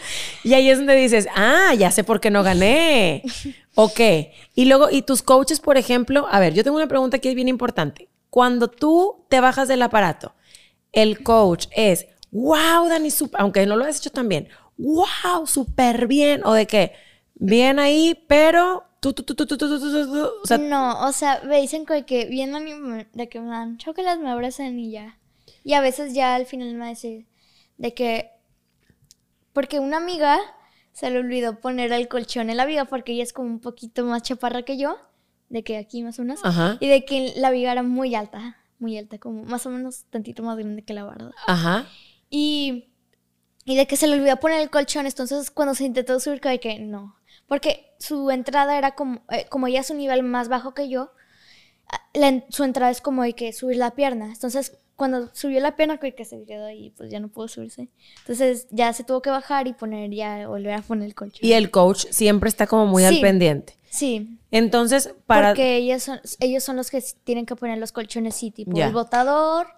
Y 0.46 0.54
ahí 0.54 0.70
es 0.70 0.78
donde 0.78 0.94
dices, 0.94 1.26
ah, 1.34 1.74
ya 1.74 1.90
sé 1.90 2.04
por 2.04 2.20
qué 2.20 2.30
no 2.30 2.44
gané. 2.44 3.24
ok. 3.74 4.00
Y 4.54 4.66
luego, 4.66 4.90
y 4.90 5.02
tus 5.02 5.20
coaches, 5.20 5.58
por 5.58 5.76
ejemplo, 5.76 6.28
a 6.30 6.38
ver, 6.38 6.54
yo 6.54 6.62
tengo 6.62 6.76
una 6.76 6.86
pregunta 6.86 7.18
que 7.18 7.30
es 7.30 7.34
bien 7.34 7.48
importante. 7.48 8.08
Cuando 8.30 8.68
tú 8.68 9.24
te 9.28 9.40
bajas 9.40 9.66
del 9.66 9.82
aparato, 9.82 10.36
el 10.92 11.24
coach 11.24 11.66
es, 11.72 12.06
wow, 12.30 12.86
Dani, 12.88 13.10
sup-", 13.10 13.34
aunque 13.36 13.66
no 13.66 13.74
lo 13.74 13.84
has 13.84 13.98
hecho 13.98 14.10
tan 14.10 14.28
bien, 14.28 14.48
wow, 14.78 15.46
súper 15.46 16.06
bien. 16.06 16.42
O 16.44 16.52
de 16.52 16.66
que, 16.66 16.92
bien 17.34 17.78
ahí, 17.78 18.24
pero 18.28 18.86
Tú, 19.00 19.12
tú, 19.12 19.46
tú, 19.46 20.58
no, 20.58 21.06
o 21.06 21.12
sea, 21.12 21.40
me 21.44 21.60
dicen 21.60 21.84
que 21.84 22.26
viendo 22.26 22.58
de 23.12 23.28
que 23.28 23.40
me 23.40 23.50
dan 23.50 23.78
chocolates, 23.78 24.20
me 24.20 24.30
abrazan 24.30 24.78
y 24.78 24.90
ya. 24.90 25.18
Y 25.62 25.74
a 25.74 25.80
veces 25.80 26.12
ya 26.14 26.34
al 26.34 26.46
final 26.46 26.74
me 26.74 26.88
dicen 26.88 27.28
de 27.76 27.94
que. 27.94 28.30
Porque 29.52 29.78
una 29.80 29.98
amiga 29.98 30.38
se 30.92 31.10
le 31.10 31.18
olvidó 31.18 31.60
poner 31.60 31.92
el 31.92 32.08
colchón 32.08 32.50
en 32.50 32.56
la 32.56 32.66
viga 32.66 32.86
porque 32.86 33.12
ella 33.12 33.22
es 33.22 33.32
como 33.32 33.48
un 33.48 33.60
poquito 33.60 34.04
más 34.04 34.22
chaparra 34.22 34.62
que 34.62 34.76
yo, 34.76 34.98
de 35.50 35.62
que 35.62 35.76
aquí 35.76 36.02
más 36.02 36.18
unas. 36.18 36.44
Ajá. 36.44 36.76
Y 36.80 36.88
de 36.88 37.04
que 37.04 37.34
la 37.36 37.50
viga 37.50 37.72
era 37.72 37.82
muy 37.82 38.14
alta, 38.14 38.56
muy 38.78 38.98
alta, 38.98 39.18
como 39.18 39.44
más 39.44 39.66
o 39.66 39.70
menos 39.70 40.04
tantito 40.10 40.42
más 40.42 40.58
grande 40.58 40.82
que 40.82 40.94
la 40.94 41.04
barda. 41.04 41.30
Ajá. 41.46 41.86
Y 42.28 42.88
y 43.66 43.76
de 43.76 43.86
que 43.86 43.96
se 43.96 44.06
le 44.06 44.14
olvidó 44.16 44.36
poner 44.38 44.60
el 44.62 44.70
colchón, 44.70 45.04
entonces 45.04 45.50
cuando 45.50 45.74
se 45.74 45.84
intentó 45.84 46.18
subir, 46.18 46.40
de 46.40 46.58
que 46.60 46.78
no. 46.78 47.16
Porque 47.46 47.92
su 47.98 48.30
entrada 48.30 48.78
era 48.78 48.94
como, 48.94 49.20
eh, 49.30 49.44
como 49.50 49.66
ella 49.66 49.80
es 49.80 49.90
un 49.90 49.98
nivel 49.98 50.22
más 50.22 50.48
bajo 50.48 50.72
que 50.72 50.88
yo, 50.88 51.12
ah, 51.88 52.00
la 52.14 52.44
su 52.48 52.64
entrada 52.64 52.90
es 52.90 53.02
como 53.02 53.22
de 53.24 53.34
que 53.34 53.52
subir 53.52 53.76
la 53.76 53.90
pierna. 53.90 54.32
Entonces 54.32 54.78
cuando 54.96 55.28
subió 55.34 55.60
la 55.60 55.76
pierna, 55.76 55.98
que 55.98 56.24
se 56.24 56.42
quedó 56.44 56.64
ahí, 56.64 56.90
pues 56.96 57.10
ya 57.10 57.20
no 57.20 57.28
pudo 57.28 57.48
subirse. 57.48 57.88
Entonces 58.20 58.66
ya 58.70 58.92
se 58.94 59.04
tuvo 59.04 59.20
que 59.20 59.28
bajar 59.30 59.68
y 59.68 59.74
poner, 59.74 60.10
ya 60.10 60.48
volver 60.48 60.72
a 60.72 60.80
poner 60.80 61.06
el 61.06 61.14
colchón. 61.14 61.40
y 61.42 61.52
el 61.52 61.70
coach 61.70 62.06
siempre 62.10 62.48
está 62.48 62.66
como 62.66 62.86
muy 62.86 63.04
al 63.04 63.20
pendiente. 63.20 63.76
Sí, 63.90 64.38
Entonces, 64.50 65.14
para... 65.26 65.48
porque 65.50 65.76
ellos 65.76 66.02
son, 66.02 66.20
ellos 66.40 66.64
son 66.64 66.76
los 66.76 66.90
que 66.90 67.02
tienen 67.24 67.46
que 67.46 67.56
poner 67.56 67.78
los 67.78 67.92
colchones, 67.92 68.34
sí, 68.34 68.50
tipo 68.50 68.76
Ya. 68.76 68.86
el 68.88 68.92
botador, 68.92 69.68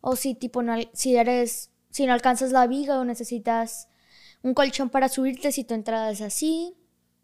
o 0.00 0.16
si 0.16 0.34
tipo 0.34 0.62
no, 0.62 0.76
si 0.92 1.16
eres, 1.16 1.70
si 1.94 2.06
no 2.06 2.12
alcanzas 2.12 2.50
la 2.50 2.66
viga 2.66 2.98
o 2.98 3.04
necesitas 3.04 3.86
un 4.42 4.52
colchón 4.52 4.90
para 4.90 5.08
subirte 5.08 5.52
si 5.52 5.62
tu 5.62 5.74
entrada 5.74 6.10
es 6.10 6.22
así, 6.22 6.74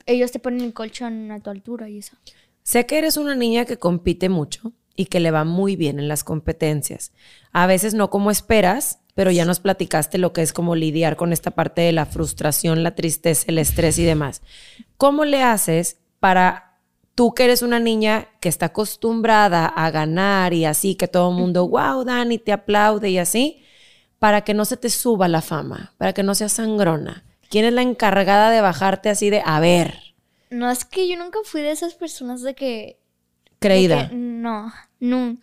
ellos 0.07 0.31
te 0.31 0.39
ponen 0.39 0.61
el 0.61 0.73
colchón 0.73 1.33
a 1.33 1.41
tu 1.41 1.51
altura 1.51 1.89
y 1.89 1.99
eso. 1.99 2.17
Sé 2.63 2.87
que 2.87 2.99
eres 2.99 3.17
una 3.17 3.35
niña 3.35 3.65
que 3.65 3.79
compite 3.79 4.29
mucho 4.29 4.73
y 4.95 5.07
que 5.07 5.19
le 5.19 5.33
va 5.33 5.43
muy 5.43 5.75
bien 5.75 5.99
en 5.99 6.07
las 6.07 6.23
competencias. 6.23 7.11
A 7.51 7.67
veces 7.67 7.95
no 7.95 8.11
como 8.11 8.31
esperas, 8.31 9.01
pero 9.17 9.33
ya 9.33 9.45
nos 9.45 9.59
platicaste 9.59 10.19
lo 10.19 10.33
que 10.33 10.43
es 10.43 10.53
como 10.53 10.77
lidiar 10.77 11.17
con 11.17 11.33
esta 11.33 11.51
parte 11.51 11.81
de 11.81 11.91
la 11.91 12.07
frustración, 12.07 12.85
la 12.85 12.95
tristeza, 12.95 13.47
el 13.49 13.59
estrés 13.59 13.99
y 13.99 14.05
demás. 14.05 14.41
¿Cómo 14.97 15.25
le 15.25 15.43
haces 15.43 15.99
para 16.21 16.79
tú 17.17 17.35
que 17.35 17.43
eres 17.43 17.63
una 17.63 17.81
niña 17.81 18.29
que 18.41 18.49
está 18.49 18.67
acostumbrada 18.67 19.67
a 19.67 19.91
ganar 19.91 20.55
y 20.55 20.65
así, 20.65 20.95
que 20.95 21.09
todo 21.09 21.31
el 21.31 21.37
mundo, 21.37 21.67
wow, 21.67 22.05
Dani, 22.05 22.39
te 22.39 22.53
aplaude 22.53 23.11
y 23.11 23.19
así, 23.19 23.60
para 24.21 24.43
que 24.43 24.55
no 24.55 24.65
se 24.65 24.77
te 24.77 24.91
suba 24.91 25.27
la 25.27 25.43
fama, 25.43 25.93
para 25.99 26.13
que 26.13 26.23
no 26.23 26.37
seas 26.37 26.53
sangrona? 26.53 27.25
¿Quién 27.49 27.65
es 27.65 27.73
la 27.73 27.83
encargada 27.83 28.51
de 28.51 28.61
bajarte 28.61 29.09
así 29.09 29.29
de, 29.31 29.43
a 29.45 29.59
ver, 29.59 29.99
No, 30.51 30.71
es 30.71 30.85
que 30.85 31.09
yo 31.09 31.17
nunca 31.19 31.39
fui 31.45 31.63
de 31.63 31.73
esas 31.73 31.95
personas 31.95 32.43
de 32.43 32.55
que... 32.55 33.01
Creída. 33.59 34.05
de 34.05 34.09
que- 34.11 34.15
no, 34.15 34.73
no. 35.01 35.37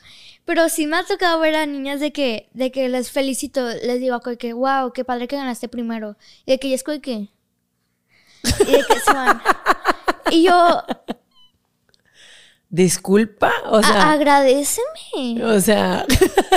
Pero 0.45 0.69
sí 0.69 0.87
me 0.87 0.95
ha 0.97 1.03
tocado 1.05 1.39
ver 1.39 1.55
a 1.55 1.65
niñas 1.65 1.99
de 1.99 2.11
que, 2.13 2.49
de 2.53 2.71
que 2.71 2.87
les 2.89 3.11
felicito, 3.11 3.67
les 3.67 3.99
digo 3.99 4.19
como 4.21 4.37
que, 4.37 4.53
wow, 4.53 4.93
qué 4.93 5.03
padre 5.03 5.27
que 5.27 5.35
ganaste 5.35 5.67
primero. 5.67 6.15
Y 6.45 6.51
de 6.51 6.59
que 6.59 6.69
ya 6.69 6.75
es 6.75 6.83
que... 6.83 6.95
Y 7.01 7.29
de 8.71 8.85
que 8.87 8.99
se 9.05 9.13
van. 9.13 9.41
Y 10.31 10.43
yo, 10.43 10.83
Disculpa, 12.77 13.51
o 13.71 13.81
sea... 13.81 14.03
"A- 14.03 14.11
agradéceme. 14.13 15.43
O 15.43 15.59
sea, 15.59 16.05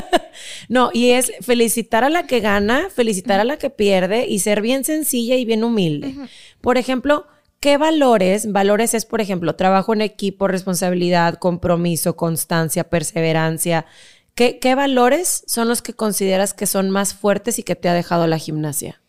no, 0.68 0.90
y 0.92 1.12
es 1.12 1.32
felicitar 1.40 2.04
a 2.04 2.10
la 2.10 2.26
que 2.26 2.40
gana, 2.40 2.88
felicitar 2.94 3.40
a 3.40 3.44
la 3.44 3.56
que 3.56 3.70
pierde 3.70 4.26
y 4.28 4.40
ser 4.40 4.60
bien 4.60 4.84
sencilla 4.84 5.36
y 5.36 5.46
bien 5.46 5.64
humilde. 5.64 6.14
Por 6.60 6.76
ejemplo, 6.76 7.26
¿qué 7.58 7.78
valores? 7.78 8.52
Valores 8.52 8.92
es, 8.92 9.06
por 9.06 9.22
ejemplo, 9.22 9.56
trabajo 9.56 9.94
en 9.94 10.02
equipo, 10.02 10.46
responsabilidad, 10.46 11.36
compromiso, 11.38 12.16
constancia, 12.16 12.84
perseverancia. 12.90 13.86
¿Qué, 14.34 14.58
qué 14.58 14.74
valores 14.74 15.42
son 15.46 15.68
los 15.68 15.80
que 15.80 15.94
consideras 15.94 16.52
que 16.52 16.66
son 16.66 16.90
más 16.90 17.14
fuertes 17.14 17.58
y 17.58 17.62
que 17.62 17.76
te 17.76 17.88
ha 17.88 17.94
dejado 17.94 18.26
la 18.26 18.36
gimnasia? 18.36 19.00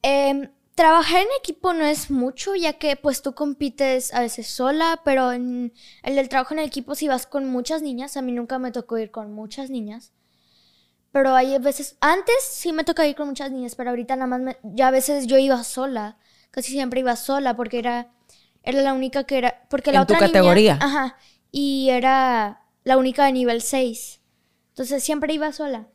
Em, 0.00 0.48
trabajar 0.74 1.20
en 1.22 1.28
equipo 1.38 1.72
no 1.74 1.84
es 1.84 2.10
mucho, 2.10 2.54
ya 2.54 2.74
que 2.74 2.96
pues 2.96 3.22
tú 3.22 3.34
compites 3.34 4.12
a 4.14 4.20
veces 4.20 4.46
sola, 4.46 5.00
pero 5.04 5.32
en 5.32 5.72
el 6.02 6.16
del 6.16 6.28
trabajo 6.28 6.54
en 6.54 6.60
equipo 6.60 6.94
si 6.94 7.08
vas 7.08 7.26
con 7.26 7.46
muchas 7.48 7.82
niñas, 7.82 8.16
a 8.16 8.22
mí 8.22 8.32
nunca 8.32 8.58
me 8.58 8.72
tocó 8.72 8.98
ir 8.98 9.10
con 9.10 9.32
muchas 9.32 9.70
niñas. 9.70 10.12
Pero 11.12 11.34
hay 11.34 11.58
veces, 11.58 11.96
antes 12.00 12.34
sí 12.50 12.72
me 12.72 12.84
tocó 12.84 13.02
ir 13.04 13.14
con 13.14 13.28
muchas 13.28 13.50
niñas, 13.50 13.74
pero 13.74 13.90
ahorita 13.90 14.16
nada 14.16 14.26
más, 14.28 14.40
me- 14.40 14.56
ya 14.62 14.88
a 14.88 14.90
veces 14.90 15.26
yo 15.26 15.36
iba 15.36 15.62
sola, 15.62 16.16
casi 16.50 16.72
siempre 16.72 17.00
iba 17.00 17.16
sola 17.16 17.54
porque 17.54 17.78
era, 17.78 18.10
era 18.62 18.80
la 18.82 18.94
única 18.94 19.24
que 19.24 19.36
era, 19.38 19.66
porque 19.68 19.92
la 19.92 20.00
En 20.00 20.06
tu 20.06 20.14
otra 20.14 20.26
niña- 20.26 20.38
categoría. 20.38 20.78
ajá, 20.80 21.18
y 21.50 21.90
era 21.90 22.62
la 22.84 22.96
única 22.96 23.26
de 23.26 23.32
nivel 23.32 23.60
6. 23.60 24.20
Entonces 24.70 25.04
siempre 25.04 25.34
iba 25.34 25.52
sola. 25.52 25.88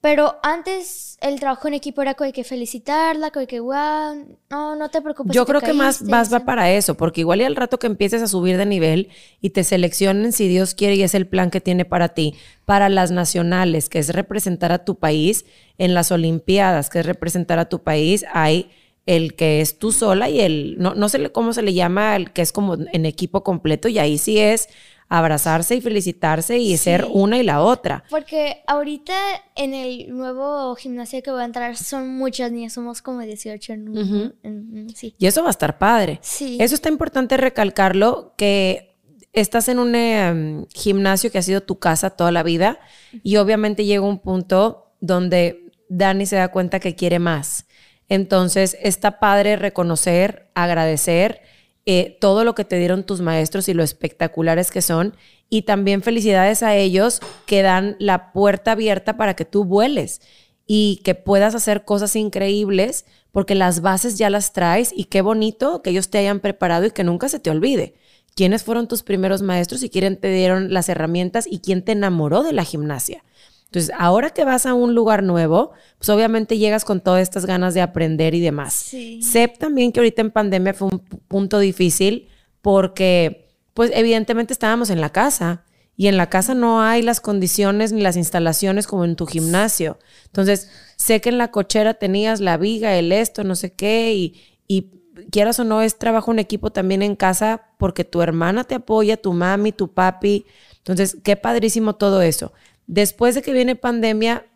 Pero 0.00 0.38
antes 0.42 1.18
el 1.20 1.38
trabajo 1.38 1.68
en 1.68 1.74
equipo 1.74 2.00
era 2.00 2.14
como 2.14 2.32
que 2.32 2.42
felicitarla, 2.42 3.30
como 3.30 3.46
que, 3.46 3.60
wow, 3.60 4.38
no, 4.48 4.74
no 4.74 4.88
te 4.88 5.02
preocupes. 5.02 5.34
Yo 5.34 5.44
creo 5.44 5.60
que 5.60 5.74
más 5.74 5.98
caíste", 5.98 6.10
vas 6.10 6.32
va 6.32 6.40
para 6.40 6.72
eso, 6.72 6.96
porque 6.96 7.20
igual 7.20 7.42
y 7.42 7.44
al 7.44 7.54
rato 7.54 7.78
que 7.78 7.86
empieces 7.86 8.22
a 8.22 8.26
subir 8.26 8.56
de 8.56 8.64
nivel 8.64 9.08
y 9.42 9.50
te 9.50 9.62
seleccionen 9.62 10.32
si 10.32 10.48
Dios 10.48 10.74
quiere 10.74 10.94
y 10.94 11.02
es 11.02 11.14
el 11.14 11.26
plan 11.26 11.50
que 11.50 11.60
tiene 11.60 11.84
para 11.84 12.08
ti, 12.08 12.34
para 12.64 12.88
las 12.88 13.10
nacionales, 13.10 13.90
que 13.90 13.98
es 13.98 14.14
representar 14.14 14.72
a 14.72 14.86
tu 14.86 14.98
país 14.98 15.44
en 15.76 15.92
las 15.92 16.10
Olimpiadas, 16.10 16.88
que 16.88 17.00
es 17.00 17.06
representar 17.06 17.58
a 17.58 17.68
tu 17.68 17.82
país, 17.82 18.24
hay 18.32 18.70
el 19.04 19.34
que 19.34 19.60
es 19.60 19.78
tú 19.78 19.92
sola 19.92 20.30
y 20.30 20.40
el, 20.40 20.76
no, 20.78 20.94
no 20.94 21.08
sé 21.10 21.30
cómo 21.30 21.52
se 21.52 21.62
le 21.62 21.74
llama, 21.74 22.16
el 22.16 22.32
que 22.32 22.40
es 22.40 22.52
como 22.52 22.74
en 22.74 23.04
equipo 23.04 23.42
completo 23.42 23.88
y 23.88 23.98
ahí 23.98 24.16
sí 24.16 24.38
es 24.38 24.68
abrazarse 25.10 25.74
y 25.74 25.80
felicitarse 25.82 26.56
y 26.56 26.76
ser 26.78 27.02
Sí. 27.04 27.10
una 27.12 27.36
y 27.38 27.42
la 27.42 27.60
otra. 27.62 28.04
Porque 28.08 28.62
ahorita 28.66 29.12
en 29.56 29.74
el 29.74 30.16
nuevo 30.16 30.74
gimnasio 30.76 31.20
que 31.22 31.30
voy 31.30 31.42
a 31.42 31.44
entrar 31.44 31.76
son 31.76 32.08
muchas 32.16 32.50
niñas, 32.52 32.72
somos 32.72 33.02
como 33.02 33.20
18 33.20 33.72
en, 33.74 33.88
un- 33.88 33.98
Ujú. 33.98 34.32
en- 34.44 34.70
en- 34.76 34.96
sí. 34.96 35.14
Y 35.18 35.26
eso 35.26 35.42
va 35.42 35.48
a 35.48 35.50
estar 35.50 35.76
padre. 35.78 36.20
Sí. 36.22 36.56
Eso 36.60 36.74
está 36.74 36.88
importante 36.88 37.36
recalcarlo, 37.36 38.34
que 38.38 38.96
estás 39.32 39.68
en 39.68 39.78
un 39.80 39.94
em, 39.94 40.66
gimnasio 40.74 41.30
que 41.30 41.38
ha 41.38 41.42
sido 41.42 41.60
tu 41.60 41.78
casa 41.78 42.10
toda 42.10 42.30
la 42.32 42.42
vida 42.42 42.78
y 43.24 43.36
obviamente 43.36 43.84
llega 43.84 44.02
un 44.02 44.18
punto 44.20 44.92
donde 45.00 45.66
Dani 45.88 46.24
se 46.24 46.36
da 46.36 46.48
cuenta 46.48 46.78
que 46.78 46.94
quiere 46.94 47.18
más. 47.18 47.66
Entonces 48.08 48.76
está 48.80 49.18
padre 49.18 49.56
reconocer, 49.56 50.50
agradecer 50.54 51.42
eh, 51.86 52.16
todo 52.20 52.44
lo 52.44 52.54
que 52.54 52.64
te 52.64 52.78
dieron 52.78 53.04
tus 53.04 53.20
maestros 53.20 53.68
y 53.68 53.74
lo 53.74 53.82
espectaculares 53.82 54.70
que 54.70 54.82
son. 54.82 55.14
Y 55.48 55.62
también 55.62 56.02
felicidades 56.02 56.62
a 56.62 56.76
ellos 56.76 57.20
que 57.46 57.62
dan 57.62 57.96
la 57.98 58.32
puerta 58.32 58.72
abierta 58.72 59.16
para 59.16 59.34
que 59.34 59.44
tú 59.44 59.64
vueles 59.64 60.20
y 60.66 61.00
que 61.02 61.16
puedas 61.16 61.54
hacer 61.54 61.84
cosas 61.84 62.14
increíbles 62.14 63.04
porque 63.32 63.54
las 63.54 63.80
bases 63.80 64.18
ya 64.18 64.30
las 64.30 64.52
traes 64.52 64.92
y 64.94 65.04
qué 65.04 65.22
bonito 65.22 65.82
que 65.82 65.90
ellos 65.90 66.10
te 66.10 66.18
hayan 66.18 66.40
preparado 66.40 66.86
y 66.86 66.90
que 66.90 67.04
nunca 67.04 67.28
se 67.28 67.40
te 67.40 67.50
olvide. 67.50 67.94
¿Quiénes 68.34 68.62
fueron 68.62 68.86
tus 68.86 69.02
primeros 69.02 69.42
maestros 69.42 69.82
y 69.82 69.90
quién 69.90 70.16
te 70.16 70.32
dieron 70.32 70.72
las 70.72 70.88
herramientas 70.88 71.46
y 71.50 71.58
quién 71.58 71.84
te 71.84 71.92
enamoró 71.92 72.42
de 72.42 72.52
la 72.52 72.64
gimnasia? 72.64 73.24
Entonces, 73.70 73.92
ahora 73.96 74.30
que 74.30 74.44
vas 74.44 74.66
a 74.66 74.74
un 74.74 74.96
lugar 74.96 75.22
nuevo, 75.22 75.70
pues 75.96 76.08
obviamente 76.08 76.58
llegas 76.58 76.84
con 76.84 77.00
todas 77.00 77.22
estas 77.22 77.46
ganas 77.46 77.72
de 77.72 77.80
aprender 77.80 78.34
y 78.34 78.40
demás. 78.40 78.74
Sí. 78.74 79.22
Sé 79.22 79.46
también 79.46 79.92
que 79.92 80.00
ahorita 80.00 80.22
en 80.22 80.32
pandemia 80.32 80.74
fue 80.74 80.88
un 80.88 81.04
pu- 81.04 81.20
punto 81.28 81.60
difícil 81.60 82.28
porque, 82.62 83.48
pues 83.74 83.90
evidentemente 83.94 84.52
estábamos 84.52 84.90
en 84.90 85.00
la 85.00 85.10
casa 85.10 85.64
y 85.96 86.08
en 86.08 86.16
la 86.16 86.28
casa 86.28 86.54
no 86.54 86.82
hay 86.82 87.02
las 87.02 87.20
condiciones 87.20 87.92
ni 87.92 88.00
las 88.00 88.16
instalaciones 88.16 88.86
como 88.88 89.04
en 89.04 89.14
tu 89.16 89.26
gimnasio. 89.26 89.98
Entonces, 90.26 90.68
sé 90.96 91.20
que 91.20 91.28
en 91.28 91.38
la 91.38 91.50
cochera 91.52 91.94
tenías 91.94 92.40
la 92.40 92.56
viga, 92.56 92.96
el 92.96 93.12
esto, 93.12 93.44
no 93.44 93.54
sé 93.54 93.72
qué, 93.72 94.14
y, 94.14 94.40
y 94.66 94.90
quieras 95.30 95.60
o 95.60 95.64
no, 95.64 95.80
es 95.82 95.96
trabajo 95.98 96.32
en 96.32 96.38
equipo 96.38 96.70
también 96.70 97.02
en 97.02 97.14
casa 97.16 97.68
porque 97.78 98.04
tu 98.04 98.20
hermana 98.22 98.64
te 98.64 98.74
apoya, 98.74 99.16
tu 99.16 99.32
mami, 99.32 99.72
tu 99.72 99.92
papi. 99.92 100.46
Entonces, 100.78 101.18
qué 101.22 101.36
padrísimo 101.36 101.94
todo 101.96 102.22
eso. 102.22 102.52
Después 102.92 103.36
de 103.36 103.42
que 103.42 103.52
viene 103.52 103.76
pandemia, 103.76 104.46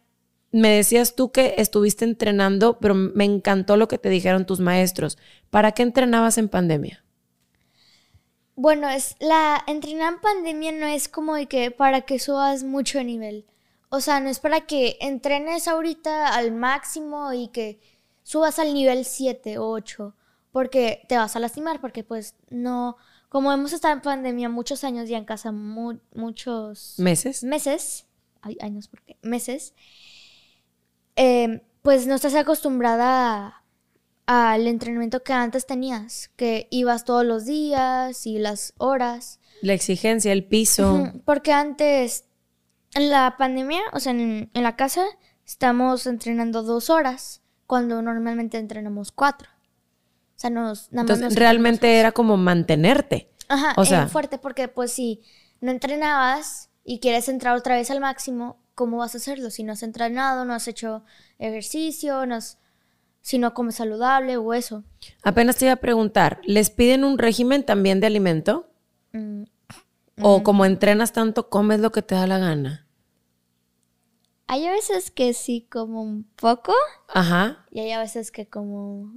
me 0.51 0.71
decías 0.71 1.15
tú 1.15 1.31
que 1.31 1.55
estuviste 1.59 2.05
entrenando, 2.05 2.79
pero 2.81 2.95
me 2.95 3.25
encantó 3.25 3.77
lo 3.77 3.87
que 3.87 3.99
te 3.99 4.09
dijeron 4.09 4.45
tus 4.45 4.59
maestros. 4.59 5.19
¿Para 5.51 5.71
qué 5.73 5.85
entrenabas 5.85 6.37
en 6.39 6.49
pandemia? 6.49 7.05
Bueno, 8.57 8.89
es 8.89 9.17
la 9.21 9.63
entrenar 9.67 10.15
en 10.15 10.21
pandemia 10.21 10.73
no 10.73 10.87
es 10.87 11.09
como 11.09 11.35
de 11.35 11.47
que 11.47 11.71
para 11.71 12.03
que 12.03 12.19
subas 12.19 12.63
mucho 12.63 12.99
de 12.99 13.05
nivel. 13.05 13.47
O 13.89 14.01
sea, 14.01 14.21
no 14.21 14.29
es 14.29 14.39
para 14.41 14.63
que 14.63 14.97
entrenes 15.01 15.69
ahorita 15.69 16.29
al 16.35 16.53
máximo 16.53 17.33
y 17.33 17.49
que 17.49 17.81
subas 18.23 18.59
al 18.59 18.75
nivel 18.75 19.05
7 19.05 19.59
o 19.59 19.69
8, 19.71 20.15
porque 20.53 21.05
te 21.09 21.17
vas 21.17 21.37
a 21.37 21.41
lastimar, 21.41 21.81
porque 21.81 22.05
pues 22.05 22.37
no, 22.51 22.97
como 23.29 23.53
hemos 23.53 23.73
estado 23.73 23.95
en 23.95 24.03
pandemia 24.03 24.49
muchos 24.49 24.85
años 24.85 25.09
ya 25.09 25.19
en 25.19 25.25
casa, 25.25 25.53
mu- 25.53 25.99
muchos 26.15 26.95
¿Meses? 26.99 27.43
meses, 27.43 28.07
ay, 28.45 28.57
años, 28.61 28.89
¿por 28.89 29.03
qué? 29.03 29.17
Meses, 29.23 29.75
eh, 31.17 31.63
pues 31.83 32.07
no 32.07 32.15
estás 32.15 32.35
acostumbrada 32.35 33.63
al 34.27 34.67
entrenamiento 34.67 35.23
que 35.23 35.33
antes 35.33 35.67
tenías, 35.67 36.31
que 36.37 36.67
ibas 36.71 37.05
todos 37.05 37.25
los 37.25 37.45
días 37.45 38.27
y 38.27 38.39
las 38.39 38.73
horas. 38.79 39.39
La 39.61 39.75
exigencia, 39.75 40.33
el 40.33 40.45
piso. 40.45 41.13
Porque 41.25 41.53
antes, 41.53 42.25
en 42.95 43.11
la 43.11 43.37
pandemia, 43.39 43.83
o 43.93 44.01
sea, 44.01 44.13
en, 44.13 44.51
en 44.53 44.63
la 44.63 44.77
casa, 44.77 45.05
estamos 45.47 46.07
entrenando 46.07 46.63
dos 46.63 46.89
horas, 46.91 47.43
cuando 47.67 48.01
normalmente 48.03 48.59
entrenamos 48.59 49.13
cuatro. 49.13 49.49
O 50.37 50.39
sea, 50.39 50.51
nos, 50.51 50.91
nada 50.91 51.03
más 51.05 51.11
Entonces, 51.19 51.25
nos- 51.25 51.35
realmente 51.37 51.99
era 52.01 52.13
como 52.13 52.37
mantenerte. 52.37 53.31
Ajá, 53.49 53.75
O 53.77 53.85
sea- 53.85 54.09
fuerte, 54.09 54.39
porque 54.39 54.69
pues 54.69 54.91
si 54.93 55.21
no 55.61 55.71
entrenabas 55.71 56.71
y 56.85 57.01
quieres 57.01 57.29
entrar 57.29 57.57
otra 57.57 57.77
vez 57.77 57.91
al 57.91 58.01
máximo, 58.01 58.59
¿cómo 58.75 58.99
vas 58.99 59.15
a 59.15 59.19
hacerlo? 59.19 59.51
Si 59.51 59.63
no 59.65 59.73
has 59.73 59.83
entrenado, 59.83 60.45
no 60.45 60.53
has 60.55 60.69
hecho 60.69 61.05
ejercicio, 61.39 62.27
no 62.27 62.37
has- 62.37 62.59
si 63.23 63.39
no 63.39 63.55
comes 63.55 63.77
saludable 63.77 64.37
o 64.37 64.53
eso. 64.53 64.85
Apenas 65.23 65.57
te 65.57 65.65
iba 65.65 65.73
a 65.75 65.77
preguntar, 65.77 66.41
¿les 66.45 66.69
piden 66.71 67.05
un 67.05 67.17
régimen 67.19 67.65
también 67.65 68.01
de 68.01 68.07
alimento? 68.07 68.69
Mm, 69.13 69.45
¿O 70.21 70.43
como 70.43 70.65
entrenas 70.65 71.13
tanto, 71.13 71.49
comes 71.49 71.81
lo 71.81 71.91
que 71.91 72.03
te 72.03 72.15
da 72.15 72.27
la 72.27 72.39
gana? 72.39 72.87
Hay 74.47 74.67
a 74.67 74.71
veces 74.73 75.11
que 75.11 75.33
sí 75.33 75.67
como 75.71 76.03
un 76.03 76.25
poco 76.37 76.75
Ajá, 77.09 77.65
y 77.71 77.81
hay 77.81 77.93
a 77.93 77.99
veces 77.99 78.31
que 78.31 78.47
como... 78.47 79.15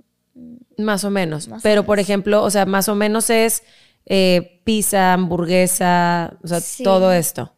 más 0.78 1.04
o 1.04 1.10
menos. 1.12 1.48
Más 1.50 1.62
o 1.62 1.64
Pero, 1.64 1.86
por 1.86 2.00
ejemplo, 2.00 2.42
o 2.44 2.50
sea, 2.50 2.66
más 2.66 2.88
o 2.88 2.96
menos 2.96 3.30
es 3.30 3.64
eh, 4.06 4.62
pizza, 4.64 5.14
hamburguesa, 5.14 6.38
o 6.44 6.48
sea, 6.48 6.62
Sí. 6.62 6.84
todo 6.84 7.12
esto. 7.12 7.54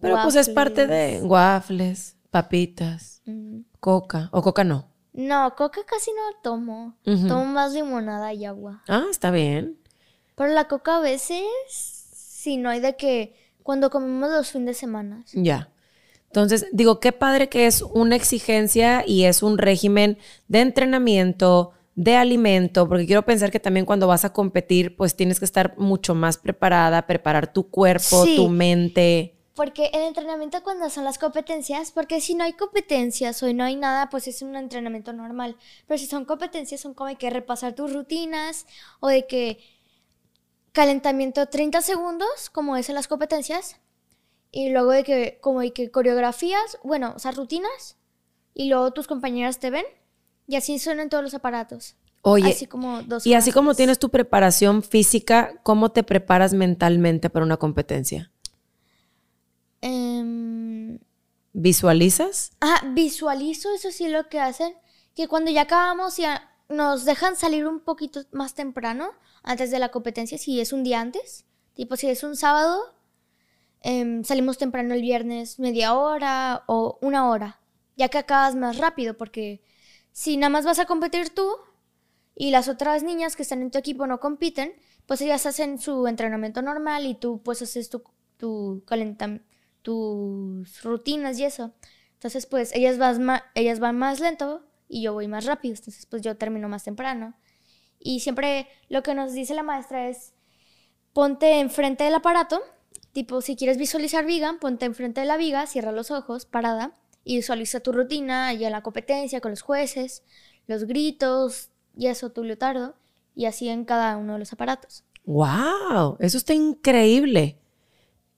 Pero 0.00 0.18
pues 0.22 0.34
es 0.36 0.48
parte 0.50 0.86
de 0.86 1.22
Waffles. 1.22 2.16
papitas, 2.30 3.22
mm, 3.24 3.60
coca. 3.80 4.28
O 4.32 4.42
coca 4.42 4.62
no. 4.64 4.88
No, 5.14 5.54
coca 5.56 5.80
casi 5.86 6.10
no 6.12 6.20
tomo. 6.42 6.96
Tomo 7.04 7.44
más 7.46 7.72
limonada 7.72 8.34
y 8.34 8.44
agua. 8.44 8.82
Ah, 8.88 9.06
está 9.10 9.30
bien. 9.30 9.78
Pero 10.34 10.52
la 10.52 10.68
coca 10.68 10.96
a 10.96 11.00
veces, 11.00 11.42
si 11.68 12.58
no 12.58 12.68
hay 12.68 12.80
de 12.80 12.96
que 12.96 13.34
cuando 13.62 13.88
comemos 13.88 14.30
los 14.30 14.50
fines 14.50 14.66
de 14.66 14.74
semana. 14.74 15.24
Ya. 15.32 15.70
Entonces, 16.26 16.66
digo, 16.72 17.00
qué 17.00 17.12
padre 17.12 17.48
que 17.48 17.66
es 17.66 17.80
una 17.80 18.16
exigencia 18.16 19.02
y 19.06 19.24
es 19.24 19.42
un 19.42 19.56
régimen 19.56 20.18
de 20.48 20.60
entrenamiento, 20.60 21.72
de 21.94 22.16
alimento, 22.16 22.86
porque 22.86 23.06
quiero 23.06 23.24
pensar 23.24 23.50
que 23.50 23.58
también 23.60 23.86
cuando 23.86 24.06
vas 24.06 24.26
a 24.26 24.34
competir, 24.34 24.96
pues 24.96 25.16
tienes 25.16 25.38
que 25.38 25.46
estar 25.46 25.78
mucho 25.78 26.14
más 26.14 26.36
preparada, 26.36 27.06
preparar 27.06 27.50
tu 27.50 27.70
cuerpo, 27.70 28.24
Sí. 28.26 28.36
tu 28.36 28.50
mente. 28.50 29.35
Porque 29.56 29.90
el 29.94 30.02
entrenamiento 30.02 30.62
cuando 30.62 30.90
son 30.90 31.04
las 31.04 31.18
competencias, 31.18 31.90
porque 31.90 32.20
si 32.20 32.34
no 32.34 32.44
hay 32.44 32.52
competencias 32.52 33.42
o 33.42 33.52
no 33.54 33.64
hay 33.64 33.74
nada, 33.74 34.10
pues 34.10 34.28
es 34.28 34.42
un 34.42 34.54
entrenamiento 34.54 35.14
normal. 35.14 35.56
Pero 35.88 35.96
si 35.96 36.06
son 36.06 36.26
competencias, 36.26 36.82
son 36.82 36.92
como 36.92 37.08
de 37.08 37.16
que 37.16 37.30
repasar 37.30 37.74
tus 37.74 37.92
rutinas 37.92 38.66
o 39.00 39.08
de 39.08 39.26
que 39.26 39.58
calentamiento 40.72 41.46
30 41.46 41.80
segundos, 41.80 42.50
como 42.50 42.76
es 42.76 42.90
en 42.90 42.96
las 42.96 43.08
competencias, 43.08 43.80
y 44.52 44.68
luego 44.68 44.90
de 44.90 45.04
que, 45.04 45.38
como 45.40 45.60
de 45.60 45.72
que 45.72 45.90
coreografías, 45.90 46.78
bueno, 46.84 47.14
o 47.16 47.18
sea, 47.18 47.30
rutinas, 47.32 47.96
y 48.52 48.68
luego 48.68 48.92
tus 48.92 49.06
compañeras 49.06 49.58
te 49.58 49.70
ven, 49.70 49.86
y 50.46 50.56
así 50.56 50.78
suenan 50.78 51.08
todos 51.08 51.24
los 51.24 51.32
aparatos. 51.32 51.96
Oye, 52.20 52.50
Así 52.50 52.66
como 52.66 53.02
dos 53.02 53.26
y 53.26 53.34
así 53.34 53.52
como 53.52 53.74
tienes 53.74 53.98
tu 53.98 54.10
preparación 54.10 54.82
física, 54.82 55.60
¿cómo 55.62 55.92
te 55.92 56.02
preparas 56.02 56.52
mentalmente 56.52 57.30
para 57.30 57.46
una 57.46 57.56
competencia? 57.56 58.32
Em, 59.80 60.98
¿Visualizas? 61.52 62.52
Ajá, 62.60 62.86
visualizo 62.92 63.72
eso 63.74 63.90
sí 63.90 64.08
lo 64.08 64.28
que 64.28 64.40
hacen, 64.40 64.74
que 65.14 65.28
cuando 65.28 65.50
ya 65.50 65.62
acabamos 65.62 66.16
ya 66.16 66.50
nos 66.68 67.04
dejan 67.04 67.36
salir 67.36 67.66
un 67.66 67.80
poquito 67.80 68.22
más 68.32 68.54
temprano, 68.54 69.10
antes 69.42 69.70
de 69.70 69.78
la 69.78 69.90
competencia, 69.90 70.38
si 70.38 70.60
es 70.60 70.72
un 70.72 70.82
día 70.84 71.00
antes, 71.00 71.44
tipo 71.74 71.96
si 71.96 72.08
es 72.08 72.22
un 72.24 72.36
sábado, 72.36 72.94
em, 73.80 74.24
salimos 74.24 74.58
temprano 74.58 74.94
el 74.94 75.02
viernes 75.02 75.58
media 75.58 75.94
hora 75.94 76.64
o 76.66 76.98
una 77.00 77.28
hora, 77.30 77.60
ya 77.96 78.08
que 78.08 78.18
acabas 78.18 78.54
más 78.56 78.78
rápido, 78.78 79.16
porque 79.16 79.62
si 80.12 80.36
nada 80.36 80.50
más 80.50 80.64
vas 80.64 80.78
a 80.78 80.86
competir 80.86 81.30
tú 81.30 81.48
y 82.34 82.50
las 82.50 82.68
otras 82.68 83.02
niñas 83.02 83.36
que 83.36 83.42
están 83.42 83.62
en 83.62 83.70
tu 83.70 83.78
equipo 83.78 84.06
no 84.06 84.20
compiten, 84.20 84.74
pues 85.06 85.20
ellas 85.20 85.46
hacen 85.46 85.78
su 85.78 86.06
entrenamiento 86.06 86.60
normal 86.62 87.06
y 87.06 87.14
tú 87.14 87.40
pues 87.42 87.62
haces 87.62 87.88
tu, 87.88 88.02
tu 88.36 88.82
calenta- 88.86 89.40
tus 89.86 90.82
rutinas 90.82 91.38
y 91.38 91.44
eso. 91.44 91.72
Entonces 92.14 92.44
pues 92.46 92.74
ellas, 92.74 92.98
vas 92.98 93.20
ellas 93.54 93.78
van 93.78 93.96
más 93.96 94.18
lento 94.18 94.66
y 94.88 95.00
yo 95.02 95.12
voy 95.12 95.28
más 95.28 95.44
rápido, 95.44 95.76
entonces 95.76 96.06
pues 96.06 96.22
yo 96.22 96.36
termino 96.36 96.68
más 96.68 96.82
temprano. 96.82 97.36
Y 98.00 98.18
siempre 98.18 98.66
lo 98.88 99.04
que 99.04 99.14
nos 99.14 99.32
dice 99.32 99.54
la 99.54 99.62
maestra 99.62 100.08
es, 100.08 100.34
ponte 101.12 101.60
enfrente 101.60 102.02
del 102.02 102.16
aparato, 102.16 102.60
tipo 103.12 103.40
si 103.42 103.54
quieres 103.54 103.78
visualizar 103.78 104.26
viga, 104.26 104.56
ponte 104.60 104.86
enfrente 104.86 105.20
de 105.20 105.28
la 105.28 105.36
viga, 105.36 105.68
cierra 105.68 105.92
los 105.92 106.10
ojos, 106.10 106.46
parada, 106.46 106.98
y 107.22 107.36
visualiza 107.36 107.78
tu 107.78 107.92
rutina 107.92 108.52
y 108.54 108.64
en 108.64 108.72
la 108.72 108.82
competencia 108.82 109.40
con 109.40 109.52
los 109.52 109.62
jueces, 109.62 110.24
los 110.66 110.82
gritos 110.82 111.70
y 111.96 112.08
eso, 112.08 112.32
tu 112.32 112.42
leotardo, 112.42 112.96
y 113.36 113.44
así 113.44 113.68
en 113.68 113.84
cada 113.84 114.16
uno 114.16 114.32
de 114.32 114.40
los 114.40 114.52
aparatos. 114.52 115.04
¡Wow! 115.26 116.16
Eso 116.18 116.38
está 116.38 116.54
increíble. 116.54 117.60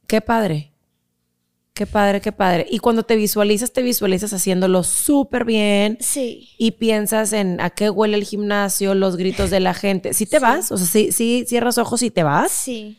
Qué 0.06 0.20
padre. 0.20 0.74
Qué 1.78 1.86
padre, 1.86 2.20
qué 2.20 2.32
padre. 2.32 2.66
Y 2.68 2.80
cuando 2.80 3.04
te 3.04 3.14
visualizas, 3.14 3.72
te 3.72 3.82
visualizas 3.82 4.32
haciéndolo 4.32 4.82
súper 4.82 5.44
bien 5.44 5.96
Sí. 6.00 6.48
y 6.58 6.72
piensas 6.72 7.32
en 7.32 7.60
a 7.60 7.70
qué 7.70 7.88
huele 7.88 8.16
el 8.16 8.24
gimnasio, 8.24 8.96
los 8.96 9.16
gritos 9.16 9.50
de 9.50 9.60
la 9.60 9.74
gente. 9.74 10.12
¿Sí 10.12 10.26
te 10.26 10.40
vas? 10.40 10.72
O 10.72 10.76
sea, 10.76 10.88
¿sí, 10.88 11.12
sí 11.12 11.44
cierras 11.46 11.78
ojos 11.78 12.02
y 12.02 12.10
te 12.10 12.24
vas? 12.24 12.50
Sí. 12.50 12.98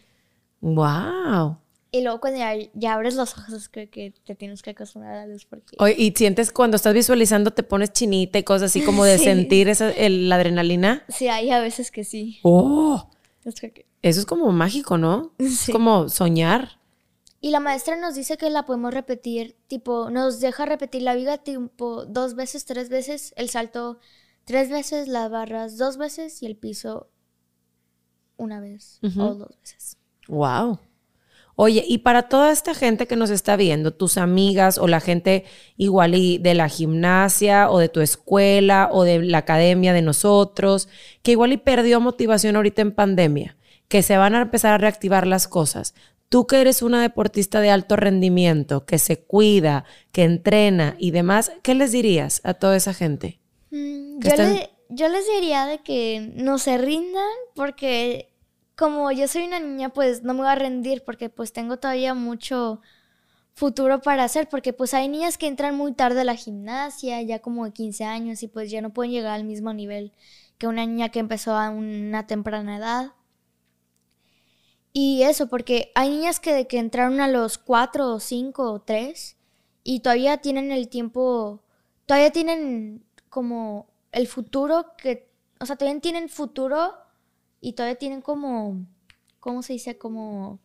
¡Wow! 0.62 1.58
Y 1.92 2.04
luego 2.04 2.22
cuando 2.22 2.40
ya, 2.40 2.54
ya 2.74 2.94
abres 2.94 3.16
los 3.16 3.36
ojos, 3.38 3.68
creo 3.70 3.90
que 3.90 4.14
te 4.26 4.36
tienes 4.36 4.62
que 4.62 4.70
acostumbrar 4.70 5.14
a 5.16 5.26
la 5.26 5.34
luz 5.34 5.46
porque... 5.46 5.76
Oye, 5.80 5.96
y 5.98 6.12
sientes 6.16 6.52
cuando 6.54 6.76
estás 6.78 6.94
visualizando, 6.94 7.52
te 7.52 7.64
pones 7.64 7.92
chinita 7.92 8.40
y 8.40 8.44
cosas 8.44 8.72
así 8.72 8.82
como 8.82 9.04
de 9.04 9.18
Sí. 9.18 9.24
sentir 9.26 9.68
esa, 9.68 9.92
el- 9.92 10.30
la 10.30 10.36
adrenalina. 10.36 11.04
Sí, 11.10 11.28
hay 11.28 11.50
a 11.50 11.60
veces 11.60 11.92
que 11.92 12.04
sí. 12.06 12.40
¡Oh! 12.44 13.10
Es 13.44 13.56
que- 13.60 13.86
Eso 14.04 14.20
es 14.22 14.26
como 14.26 14.52
mágico, 14.54 14.98
¿no? 14.98 15.34
Es 15.38 15.58
Sí. 15.58 15.72
como 15.74 16.08
soñar. 16.08 16.79
Y 17.42 17.52
la 17.52 17.60
maestra 17.60 17.96
nos 17.96 18.16
dice 18.16 18.38
que 18.38 18.50
la 18.50 18.66
podemos 18.66 18.94
repetir, 18.94 19.56
tipo, 19.68 20.10
nos 20.10 20.40
deja 20.40 20.66
repetir 20.66 21.04
la 21.04 21.16
viga 21.16 21.38
tipo 21.38 22.06
dos 22.06 22.36
veces, 22.36 22.66
tres 22.66 22.90
veces, 22.90 23.34
el 23.38 23.50
salto 23.50 24.00
tres 24.50 24.72
veces, 24.72 25.08
las 25.08 25.30
barras 25.30 25.78
dos 25.78 25.98
veces 25.98 26.42
y 26.42 26.48
el 26.48 26.56
piso 26.56 27.12
una 28.36 28.60
vez 28.60 29.00
o 29.04 29.36
dos 29.36 29.56
veces. 29.62 29.98
Wow. 30.28 30.80
Oye, 31.56 31.84
y 31.88 32.00
para 32.00 32.30
toda 32.30 32.52
esta 32.52 32.74
gente 32.74 33.06
que 33.06 33.16
nos 33.16 33.30
está 33.30 33.58
viendo, 33.58 33.94
tus 33.94 34.18
amigas 34.18 34.78
o 34.78 34.88
la 34.88 35.02
gente 35.02 35.44
igual 35.78 36.16
y 36.16 36.38
de 36.40 36.56
la 36.56 36.68
gimnasia 36.68 37.70
o 37.70 37.78
de 37.78 37.90
tu 37.90 38.00
escuela 38.02 38.90
o 38.92 39.04
de 39.04 39.22
la 39.22 39.40
academia 39.40 39.94
de 39.94 40.02
nosotros, 40.02 40.88
que 41.22 41.32
igual 41.32 41.52
y 41.52 41.58
perdió 41.58 42.00
motivación 42.00 42.56
ahorita 42.56 42.82
en 42.82 42.94
pandemia, 42.94 43.58
que 43.88 44.02
se 44.04 44.18
van 44.18 44.34
a 44.34 44.42
empezar 44.42 44.74
a 44.74 44.78
reactivar 44.78 45.28
las 45.28 45.48
cosas. 45.48 45.94
Tú 46.30 46.46
que 46.48 46.62
eres 46.62 46.82
una 46.82 47.02
deportista 47.02 47.60
de 47.60 47.72
alto 47.72 47.96
rendimiento, 47.96 48.86
que 48.86 49.00
se 49.00 49.24
cuida, 49.24 49.86
que 50.12 50.24
entrena 50.24 50.96
y 51.00 51.12
demás, 51.12 51.52
¿qué 51.64 51.74
les 51.76 51.92
dirías 51.92 52.42
a 52.44 52.54
toda 52.54 52.76
esa 52.78 52.94
gente? 52.94 53.40
Mm, 53.72 54.20
yo, 54.20 54.30
están- 54.30 54.54
le- 54.54 54.70
yo 54.90 55.08
les 55.10 55.26
diría 55.28 55.66
de 55.66 55.80
que 55.80 56.32
no 56.36 56.58
se 56.58 56.78
rindan 56.78 57.24
porque 57.56 58.34
como 58.76 59.12
yo 59.12 59.28
soy 59.28 59.44
una 59.44 59.60
niña 59.60 59.90
pues 59.90 60.24
no 60.24 60.34
me 60.34 60.42
voy 60.42 60.50
a 60.50 60.56
rendir 60.56 61.04
porque 61.04 61.30
pues 61.30 61.52
tengo 61.54 61.78
todavía 61.78 62.14
mucho 62.14 62.82
futuro 63.56 64.02
para 64.02 64.24
hacer 64.26 64.50
porque 64.50 64.74
pues 64.74 64.94
hay 64.94 65.10
niñas 65.10 65.38
que 65.38 65.48
entran 65.48 65.76
muy 65.78 65.94
tarde 65.94 66.22
a 66.22 66.26
la 66.26 66.36
gimnasia 66.36 67.22
ya 67.24 67.40
como 67.40 67.66
de 67.66 67.74
15 67.74 68.06
años 68.06 68.44
y 68.44 68.48
pues 68.50 68.72
ya 68.72 68.82
no 68.82 68.94
pueden 68.94 69.12
llegar 69.14 69.34
al 69.34 69.46
mismo 69.46 69.74
nivel 69.74 70.14
que 70.58 70.68
una 70.68 70.86
niña 70.86 71.10
que 71.10 71.20
empezó 71.20 71.56
a 71.58 71.70
una 71.72 72.28
temprana 72.28 72.78
edad. 72.78 73.14
Y 74.92 75.24
eso, 75.24 75.48
porque 75.48 75.92
hay 75.96 76.10
niñas 76.10 76.40
que 76.40 76.54
de 76.54 76.68
que 76.68 76.80
entraron 76.80 77.22
a 77.22 77.28
los 77.28 77.58
4 77.58 78.14
o 78.14 78.20
5 78.20 78.72
o 78.72 78.82
3 78.82 79.38
y 79.84 80.00
todavía 80.00 80.38
tienen 80.38 80.72
el 80.72 80.90
tiempo, 80.90 81.62
todavía 82.06 82.32
tienen 82.32 83.04
como 83.30 83.88
el 84.12 84.28
futuro 84.28 84.88
que, 84.98 85.30
o 85.60 85.66
sea, 85.66 85.76
todavía 85.76 86.02
tienen 86.02 86.30
futuro 86.30 86.96
y 87.62 87.74
todavía 87.74 87.98
tienen 87.98 88.22
como, 88.22 88.86
¿cómo 89.40 89.62
se 89.62 89.74
dice? 89.74 89.98
Como... 89.98 90.60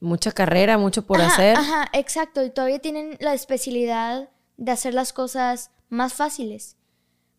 Mucha 0.00 0.32
carrera, 0.32 0.78
mucho 0.78 1.06
por 1.06 1.20
Ajá, 1.20 1.32
hacer. 1.32 1.56
Ajá, 1.56 1.88
exacto, 1.92 2.44
y 2.44 2.50
todavía 2.50 2.78
tienen 2.78 3.16
la 3.20 3.34
especialidad 3.34 4.28
de 4.56 4.72
hacer 4.72 4.94
las 4.94 5.12
cosas 5.12 5.70
más 5.88 6.14
fáciles. 6.14 6.76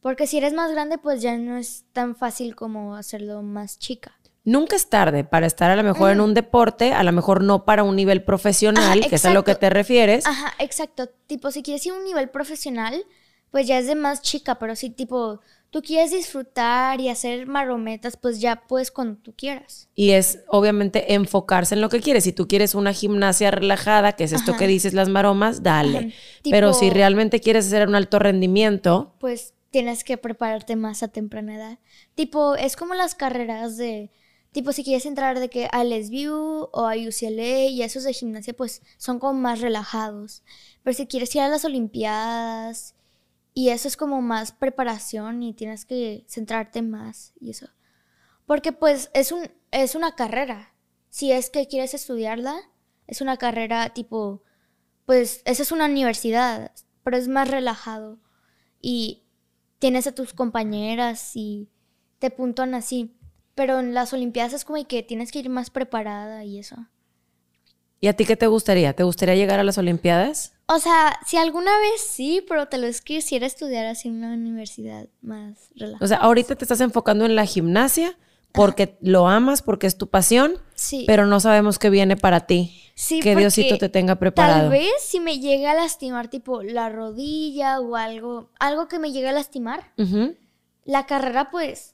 Porque 0.01 0.25
si 0.25 0.37
eres 0.37 0.53
más 0.53 0.71
grande, 0.71 0.97
pues 0.97 1.21
ya 1.21 1.37
no 1.37 1.57
es 1.57 1.85
tan 1.93 2.15
fácil 2.15 2.55
como 2.55 2.95
hacerlo 2.95 3.43
más 3.43 3.77
chica. 3.77 4.19
Nunca 4.43 4.75
es 4.75 4.89
tarde 4.89 5.23
para 5.23 5.45
estar 5.45 5.69
a 5.69 5.75
lo 5.75 5.83
mejor 5.83 6.11
en 6.11 6.19
un 6.19 6.33
deporte, 6.33 6.93
a 6.93 7.03
lo 7.03 7.11
mejor 7.11 7.43
no 7.43 7.63
para 7.63 7.83
un 7.83 7.95
nivel 7.95 8.23
profesional, 8.23 8.99
Ajá, 8.99 9.09
que 9.09 9.15
es 9.15 9.25
a 9.25 9.33
lo 9.33 9.43
que 9.43 9.53
te 9.53 9.69
refieres. 9.69 10.25
Ajá, 10.25 10.53
exacto. 10.57 11.09
Tipo, 11.27 11.51
si 11.51 11.61
quieres 11.61 11.85
ir 11.85 11.91
a 11.91 11.97
un 11.97 12.03
nivel 12.03 12.29
profesional, 12.29 13.05
pues 13.51 13.67
ya 13.67 13.77
es 13.77 13.85
de 13.85 13.95
más 13.95 14.21
chica, 14.21 14.55
pero 14.55 14.75
si 14.75 14.89
tipo, 14.89 15.41
tú 15.69 15.83
quieres 15.83 16.11
disfrutar 16.11 16.99
y 16.99 17.09
hacer 17.09 17.45
marometas, 17.45 18.17
pues 18.17 18.41
ya 18.41 18.63
puedes 18.67 18.89
cuando 18.89 19.17
tú 19.21 19.33
quieras. 19.35 19.89
Y 19.93 20.11
es 20.11 20.39
obviamente 20.47 21.13
enfocarse 21.13 21.75
en 21.75 21.81
lo 21.81 21.89
que 21.89 22.01
quieres. 22.01 22.23
Si 22.23 22.33
tú 22.33 22.47
quieres 22.47 22.73
una 22.73 22.93
gimnasia 22.93 23.51
relajada, 23.51 24.13
que 24.13 24.23
es 24.23 24.31
esto 24.31 24.51
Ajá. 24.51 24.59
que 24.59 24.67
dices 24.67 24.93
las 24.93 25.09
maromas, 25.09 25.61
dale. 25.61 26.13
Pero 26.43 26.73
si 26.73 26.89
realmente 26.89 27.41
quieres 27.41 27.67
hacer 27.67 27.87
un 27.87 27.95
alto 27.95 28.17
rendimiento, 28.17 29.13
pues 29.19 29.53
tienes 29.69 30.03
que 30.03 30.17
prepararte 30.17 30.75
más 30.75 31.03
a 31.03 31.07
temprana 31.09 31.55
edad. 31.55 31.79
Tipo, 32.15 32.55
es 32.55 32.75
como 32.75 32.93
las 32.93 33.15
carreras 33.15 33.77
de, 33.77 34.11
tipo, 34.51 34.73
si 34.73 34.83
quieres 34.83 35.05
entrar 35.05 35.39
de 35.39 35.49
que 35.49 35.67
a 35.71 35.83
LSView 35.83 36.69
o 36.71 36.87
a 36.87 36.95
UCLA 36.95 37.65
y 37.65 37.81
esos 37.83 38.03
de 38.03 38.13
gimnasia, 38.13 38.53
pues 38.53 38.81
son 38.97 39.19
como 39.19 39.39
más 39.39 39.61
relajados. 39.61 40.43
Pero 40.83 40.95
si 40.95 41.07
quieres 41.07 41.33
ir 41.35 41.41
a 41.41 41.49
las 41.49 41.65
Olimpiadas 41.65 42.95
y 43.53 43.69
eso 43.69 43.87
es 43.87 43.97
como 43.97 44.21
más 44.21 44.51
preparación 44.51 45.43
y 45.43 45.53
tienes 45.53 45.85
que 45.85 46.25
centrarte 46.27 46.81
más 46.81 47.33
y 47.39 47.51
eso. 47.51 47.67
Porque 48.45 48.71
pues 48.71 49.09
es, 49.13 49.31
un, 49.31 49.49
es 49.71 49.95
una 49.95 50.15
carrera. 50.15 50.73
Si 51.09 51.31
es 51.31 51.49
que 51.49 51.67
quieres 51.67 51.93
estudiarla, 51.93 52.57
es 53.07 53.21
una 53.21 53.37
carrera 53.37 53.89
tipo, 53.89 54.43
pues 55.05 55.41
esa 55.45 55.63
es 55.63 55.71
una 55.71 55.85
universidad, 55.85 56.71
pero 57.03 57.17
es 57.17 57.27
más 57.27 57.49
relajado 57.49 58.19
y 58.81 59.23
tienes 59.79 60.07
a 60.07 60.15
tus 60.15 60.33
compañeras 60.33 61.35
y 61.35 61.69
te 62.19 62.29
puntúan 62.29 62.73
así. 62.75 63.15
Pero 63.55 63.79
en 63.79 63.93
las 63.93 64.13
Olimpiadas 64.13 64.53
es 64.53 64.65
como 64.65 64.83
que 64.87 65.03
tienes 65.03 65.31
que 65.31 65.39
ir 65.39 65.49
más 65.49 65.69
preparada 65.69 66.43
y 66.43 66.59
eso. 66.59 66.75
¿y 68.03 68.07
a 68.07 68.13
ti 68.15 68.25
qué 68.25 68.35
te 68.35 68.47
gustaría? 68.47 68.93
¿Te 68.93 69.03
gustaría 69.03 69.35
llegar 69.35 69.59
a 69.59 69.63
las 69.63 69.77
Olimpiadas? 69.77 70.53
O 70.65 70.79
sea, 70.79 71.19
si 71.27 71.37
alguna 71.37 71.69
vez 71.77 72.01
sí, 72.01 72.43
pero 72.49 72.67
te 72.67 72.79
lo 72.79 72.87
es 72.87 72.99
que 72.99 73.17
quisiera 73.17 73.45
estudiar 73.45 73.85
así 73.85 74.07
en 74.07 74.15
una 74.15 74.33
universidad 74.33 75.07
más 75.21 75.69
relajada. 75.75 76.03
O 76.03 76.07
sea, 76.07 76.17
ahorita 76.17 76.55
te 76.55 76.65
estás 76.65 76.81
enfocando 76.81 77.25
en 77.25 77.35
la 77.35 77.45
gimnasia 77.45 78.17
porque 78.53 78.97
lo 79.01 79.27
amas, 79.27 79.61
porque 79.61 79.85
es 79.85 79.97
tu 79.99 80.09
pasión, 80.09 80.53
Sí. 80.73 81.03
pero 81.05 81.27
no 81.27 81.39
sabemos 81.39 81.77
qué 81.77 81.91
viene 81.91 82.17
para 82.17 82.47
ti. 82.47 82.75
Sí, 82.95 83.19
que 83.19 83.35
Diosito 83.35 83.77
te 83.77 83.87
tenga 83.87 84.15
preparado. 84.15 84.61
Tal 84.61 84.69
vez 84.71 84.91
si 84.99 85.19
me 85.19 85.39
llega 85.39 85.71
a 85.71 85.75
lastimar 85.75 86.27
tipo 86.27 86.63
la 86.63 86.89
rodilla 86.89 87.79
o 87.79 87.95
algo, 87.95 88.49
algo 88.59 88.87
que 88.87 88.97
me 88.97 89.11
llegue 89.11 89.29
a 89.29 89.33
lastimar, 89.33 89.91
la 90.85 91.05
carrera 91.05 91.51
pues 91.51 91.93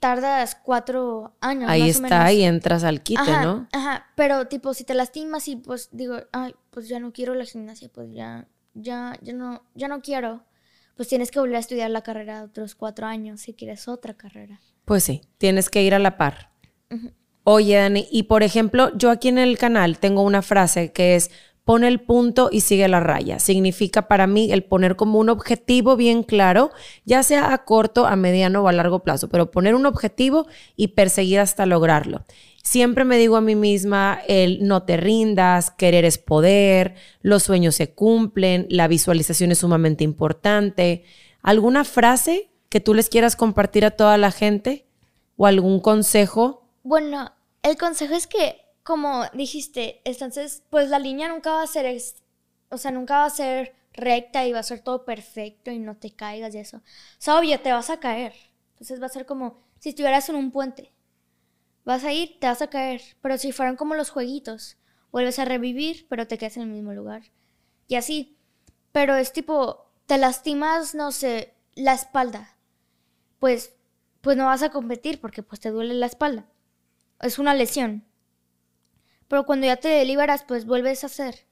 tardas 0.00 0.54
cuatro 0.54 1.36
años. 1.40 1.68
Ahí 1.68 1.80
más 1.80 2.00
o 2.00 2.04
está 2.04 2.18
menos. 2.24 2.32
y 2.32 2.42
entras 2.44 2.84
al 2.84 3.02
quite, 3.02 3.20
Ajá, 3.20 3.44
¿no? 3.44 3.68
Ajá, 3.72 4.06
pero 4.14 4.46
tipo, 4.46 4.74
si 4.74 4.84
te 4.84 4.94
lastimas 4.94 5.48
y 5.48 5.56
pues 5.56 5.88
digo, 5.92 6.16
ay, 6.32 6.54
pues 6.70 6.88
ya 6.88 7.00
no 7.00 7.12
quiero 7.12 7.34
la 7.34 7.44
gimnasia, 7.44 7.88
pues 7.92 8.12
ya, 8.12 8.46
ya, 8.74 9.18
ya 9.22 9.32
no, 9.32 9.62
ya 9.74 9.88
no 9.88 10.00
quiero. 10.00 10.44
Pues 10.96 11.08
tienes 11.08 11.30
que 11.30 11.38
volver 11.38 11.56
a 11.56 11.60
estudiar 11.60 11.90
la 11.90 12.02
carrera 12.02 12.42
otros 12.42 12.74
cuatro 12.74 13.06
años 13.06 13.40
si 13.40 13.54
quieres 13.54 13.86
otra 13.86 14.14
carrera. 14.14 14.60
Pues 14.84 15.04
sí, 15.04 15.22
tienes 15.38 15.70
que 15.70 15.82
ir 15.82 15.94
a 15.94 15.98
la 15.98 16.16
par. 16.16 16.50
Oye, 17.44 17.76
Dani, 17.76 18.08
y 18.10 18.24
por 18.24 18.42
ejemplo, 18.42 18.90
yo 18.96 19.10
aquí 19.10 19.28
en 19.28 19.38
el 19.38 19.58
canal 19.58 19.98
tengo 19.98 20.22
una 20.22 20.42
frase 20.42 20.92
que 20.92 21.14
es 21.14 21.30
pon 21.68 21.84
el 21.84 22.00
punto 22.00 22.48
y 22.50 22.62
sigue 22.62 22.88
la 22.88 22.98
raya. 22.98 23.38
Significa 23.38 24.08
para 24.08 24.26
mí 24.26 24.50
el 24.52 24.64
poner 24.64 24.96
como 24.96 25.18
un 25.18 25.28
objetivo 25.28 25.96
bien 25.96 26.22
claro, 26.22 26.70
ya 27.04 27.22
sea 27.22 27.52
a 27.52 27.66
corto, 27.66 28.06
a 28.06 28.16
mediano 28.16 28.62
o 28.62 28.68
a 28.68 28.72
largo 28.72 29.00
plazo, 29.00 29.28
pero 29.28 29.50
poner 29.50 29.74
un 29.74 29.84
objetivo 29.84 30.46
y 30.76 30.88
perseguir 30.88 31.40
hasta 31.40 31.66
lograrlo. 31.66 32.24
Siempre 32.62 33.04
me 33.04 33.18
digo 33.18 33.36
a 33.36 33.42
mí 33.42 33.54
misma 33.54 34.18
el 34.28 34.66
no 34.66 34.84
te 34.84 34.96
rindas, 34.96 35.70
querer 35.70 36.06
es 36.06 36.16
poder, 36.16 36.94
los 37.20 37.42
sueños 37.42 37.74
se 37.74 37.90
cumplen, 37.90 38.66
la 38.70 38.88
visualización 38.88 39.52
es 39.52 39.58
sumamente 39.58 40.04
importante. 40.04 41.04
¿Alguna 41.42 41.84
frase 41.84 42.48
que 42.70 42.80
tú 42.80 42.94
les 42.94 43.10
quieras 43.10 43.36
compartir 43.36 43.84
a 43.84 43.90
toda 43.90 44.16
la 44.16 44.30
gente 44.30 44.86
o 45.36 45.44
algún 45.44 45.80
consejo? 45.80 46.62
Bueno, 46.82 47.30
el 47.62 47.76
consejo 47.76 48.14
es 48.14 48.26
que, 48.26 48.56
como 48.88 49.26
dijiste, 49.34 50.00
entonces, 50.06 50.62
pues 50.70 50.88
la 50.88 50.98
línea 50.98 51.28
nunca 51.28 51.52
va 51.52 51.62
a 51.62 51.66
ser, 51.66 51.94
o 52.70 52.78
sea, 52.78 52.90
nunca 52.90 53.18
va 53.18 53.26
a 53.26 53.30
ser 53.30 53.76
recta 53.92 54.46
y 54.46 54.52
va 54.52 54.60
a 54.60 54.62
ser 54.62 54.80
todo 54.80 55.04
perfecto 55.04 55.70
y 55.70 55.78
no 55.78 55.98
te 55.98 56.16
caigas 56.16 56.54
y 56.54 56.58
eso. 56.58 56.78
O 56.78 56.82
sea, 57.18 57.38
obvio, 57.38 57.60
te 57.60 57.70
vas 57.70 57.90
a 57.90 58.00
caer. 58.00 58.32
Entonces 58.70 58.98
va 59.02 59.04
a 59.04 59.10
ser 59.10 59.26
como 59.26 59.58
si 59.78 59.90
estuvieras 59.90 60.30
en 60.30 60.36
un 60.36 60.50
puente. 60.52 60.90
Vas 61.84 62.02
a 62.02 62.14
ir, 62.14 62.40
te 62.40 62.46
vas 62.46 62.62
a 62.62 62.70
caer. 62.70 63.02
Pero 63.20 63.36
si 63.36 63.52
fueran 63.52 63.76
como 63.76 63.94
los 63.94 64.08
jueguitos, 64.08 64.78
vuelves 65.12 65.38
a 65.38 65.44
revivir, 65.44 66.06
pero 66.08 66.26
te 66.26 66.38
quedas 66.38 66.56
en 66.56 66.62
el 66.62 66.70
mismo 66.70 66.94
lugar. 66.94 67.24
Y 67.88 67.96
así. 67.96 68.38
Pero 68.92 69.16
es 69.16 69.34
tipo, 69.34 69.92
te 70.06 70.16
lastimas, 70.16 70.94
no 70.94 71.12
sé, 71.12 71.52
la 71.74 71.92
espalda. 71.92 72.56
Pues, 73.38 73.74
pues 74.22 74.38
no 74.38 74.46
vas 74.46 74.62
a 74.62 74.70
competir 74.70 75.20
porque 75.20 75.42
pues 75.42 75.60
te 75.60 75.68
duele 75.68 75.92
la 75.92 76.06
espalda. 76.06 76.46
Es 77.20 77.38
una 77.38 77.52
lesión. 77.52 78.07
Pero 79.28 79.44
cuando 79.44 79.66
ya 79.66 79.76
te 79.76 80.04
liberas, 80.04 80.44
pues 80.44 80.64
vuelves 80.66 81.04
a 81.04 81.06
hacer. 81.06 81.46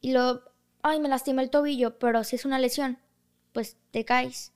Y 0.00 0.12
luego, 0.12 0.42
ay, 0.82 1.00
me 1.00 1.08
lastimé 1.08 1.42
el 1.42 1.50
tobillo, 1.50 1.98
pero 1.98 2.24
si 2.24 2.36
es 2.36 2.44
una 2.44 2.58
lesión, 2.58 2.98
pues 3.52 3.76
te 3.92 4.04
caes. 4.04 4.52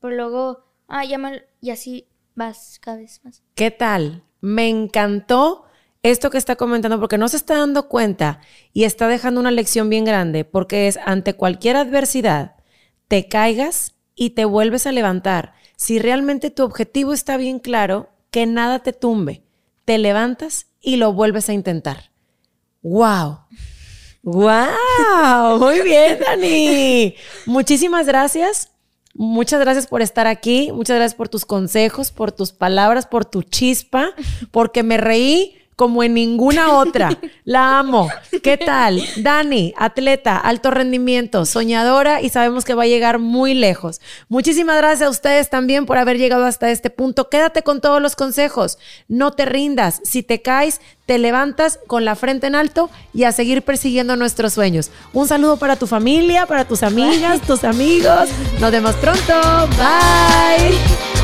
Pero 0.00 0.14
luego, 0.14 0.64
ay, 0.86 1.08
ya 1.08 1.18
me... 1.18 1.44
Y 1.60 1.70
así 1.70 2.08
vas 2.34 2.78
cada 2.80 2.98
vez 2.98 3.20
más. 3.24 3.42
¿Qué 3.54 3.70
tal? 3.70 4.24
Me 4.40 4.68
encantó 4.68 5.64
esto 6.04 6.30
que 6.30 6.38
está 6.38 6.56
comentando 6.56 7.00
porque 7.00 7.18
no 7.18 7.28
se 7.28 7.38
está 7.38 7.56
dando 7.56 7.88
cuenta 7.88 8.40
y 8.72 8.84
está 8.84 9.08
dejando 9.08 9.40
una 9.40 9.50
lección 9.50 9.88
bien 9.88 10.04
grande 10.04 10.44
porque 10.44 10.86
es 10.86 10.98
ante 10.98 11.34
cualquier 11.34 11.76
adversidad, 11.76 12.56
te 13.08 13.26
caigas 13.26 13.94
y 14.14 14.30
te 14.30 14.44
vuelves 14.44 14.86
a 14.86 14.92
levantar. 14.92 15.54
Si 15.76 15.98
realmente 15.98 16.50
tu 16.50 16.62
objetivo 16.62 17.14
está 17.14 17.36
bien 17.38 17.58
claro, 17.58 18.10
que 18.30 18.44
nada 18.46 18.80
te 18.80 18.92
tumbe, 18.92 19.44
te 19.86 19.96
levantas 19.96 20.66
y 20.84 20.96
lo 20.96 21.12
vuelves 21.12 21.48
a 21.48 21.52
intentar. 21.52 22.10
¡Wow! 22.82 23.38
¡Wow! 24.22 25.58
Muy 25.58 25.80
bien, 25.80 26.18
Dani. 26.20 27.14
Muchísimas 27.46 28.06
gracias. 28.06 28.70
Muchas 29.14 29.60
gracias 29.60 29.86
por 29.86 30.02
estar 30.02 30.26
aquí. 30.26 30.72
Muchas 30.72 30.96
gracias 30.96 31.14
por 31.14 31.28
tus 31.28 31.44
consejos, 31.44 32.10
por 32.10 32.32
tus 32.32 32.52
palabras, 32.52 33.06
por 33.06 33.24
tu 33.24 33.42
chispa, 33.42 34.12
porque 34.50 34.82
me 34.82 34.96
reí 34.96 35.56
como 35.76 36.02
en 36.02 36.14
ninguna 36.14 36.72
otra. 36.72 37.18
La 37.44 37.78
amo. 37.78 38.08
¿Qué 38.42 38.56
tal? 38.56 39.02
Dani, 39.16 39.74
atleta, 39.76 40.36
alto 40.36 40.70
rendimiento, 40.70 41.46
soñadora 41.46 42.20
y 42.22 42.28
sabemos 42.28 42.64
que 42.64 42.74
va 42.74 42.84
a 42.84 42.86
llegar 42.86 43.18
muy 43.18 43.54
lejos. 43.54 44.00
Muchísimas 44.28 44.76
gracias 44.78 45.06
a 45.06 45.10
ustedes 45.10 45.50
también 45.50 45.86
por 45.86 45.98
haber 45.98 46.18
llegado 46.18 46.44
hasta 46.44 46.70
este 46.70 46.90
punto. 46.90 47.28
Quédate 47.28 47.62
con 47.62 47.80
todos 47.80 48.00
los 48.00 48.16
consejos. 48.16 48.78
No 49.08 49.32
te 49.32 49.44
rindas. 49.44 50.00
Si 50.04 50.22
te 50.22 50.42
caes, 50.42 50.80
te 51.06 51.18
levantas 51.18 51.78
con 51.86 52.04
la 52.04 52.14
frente 52.14 52.46
en 52.46 52.54
alto 52.54 52.90
y 53.12 53.24
a 53.24 53.32
seguir 53.32 53.62
persiguiendo 53.62 54.16
nuestros 54.16 54.52
sueños. 54.52 54.90
Un 55.12 55.28
saludo 55.28 55.56
para 55.58 55.76
tu 55.76 55.86
familia, 55.86 56.46
para 56.46 56.66
tus 56.66 56.82
amigas, 56.82 57.40
tus 57.42 57.64
amigos. 57.64 58.28
Nos 58.60 58.70
vemos 58.70 58.94
pronto. 58.96 59.34
Bye. 59.76 61.23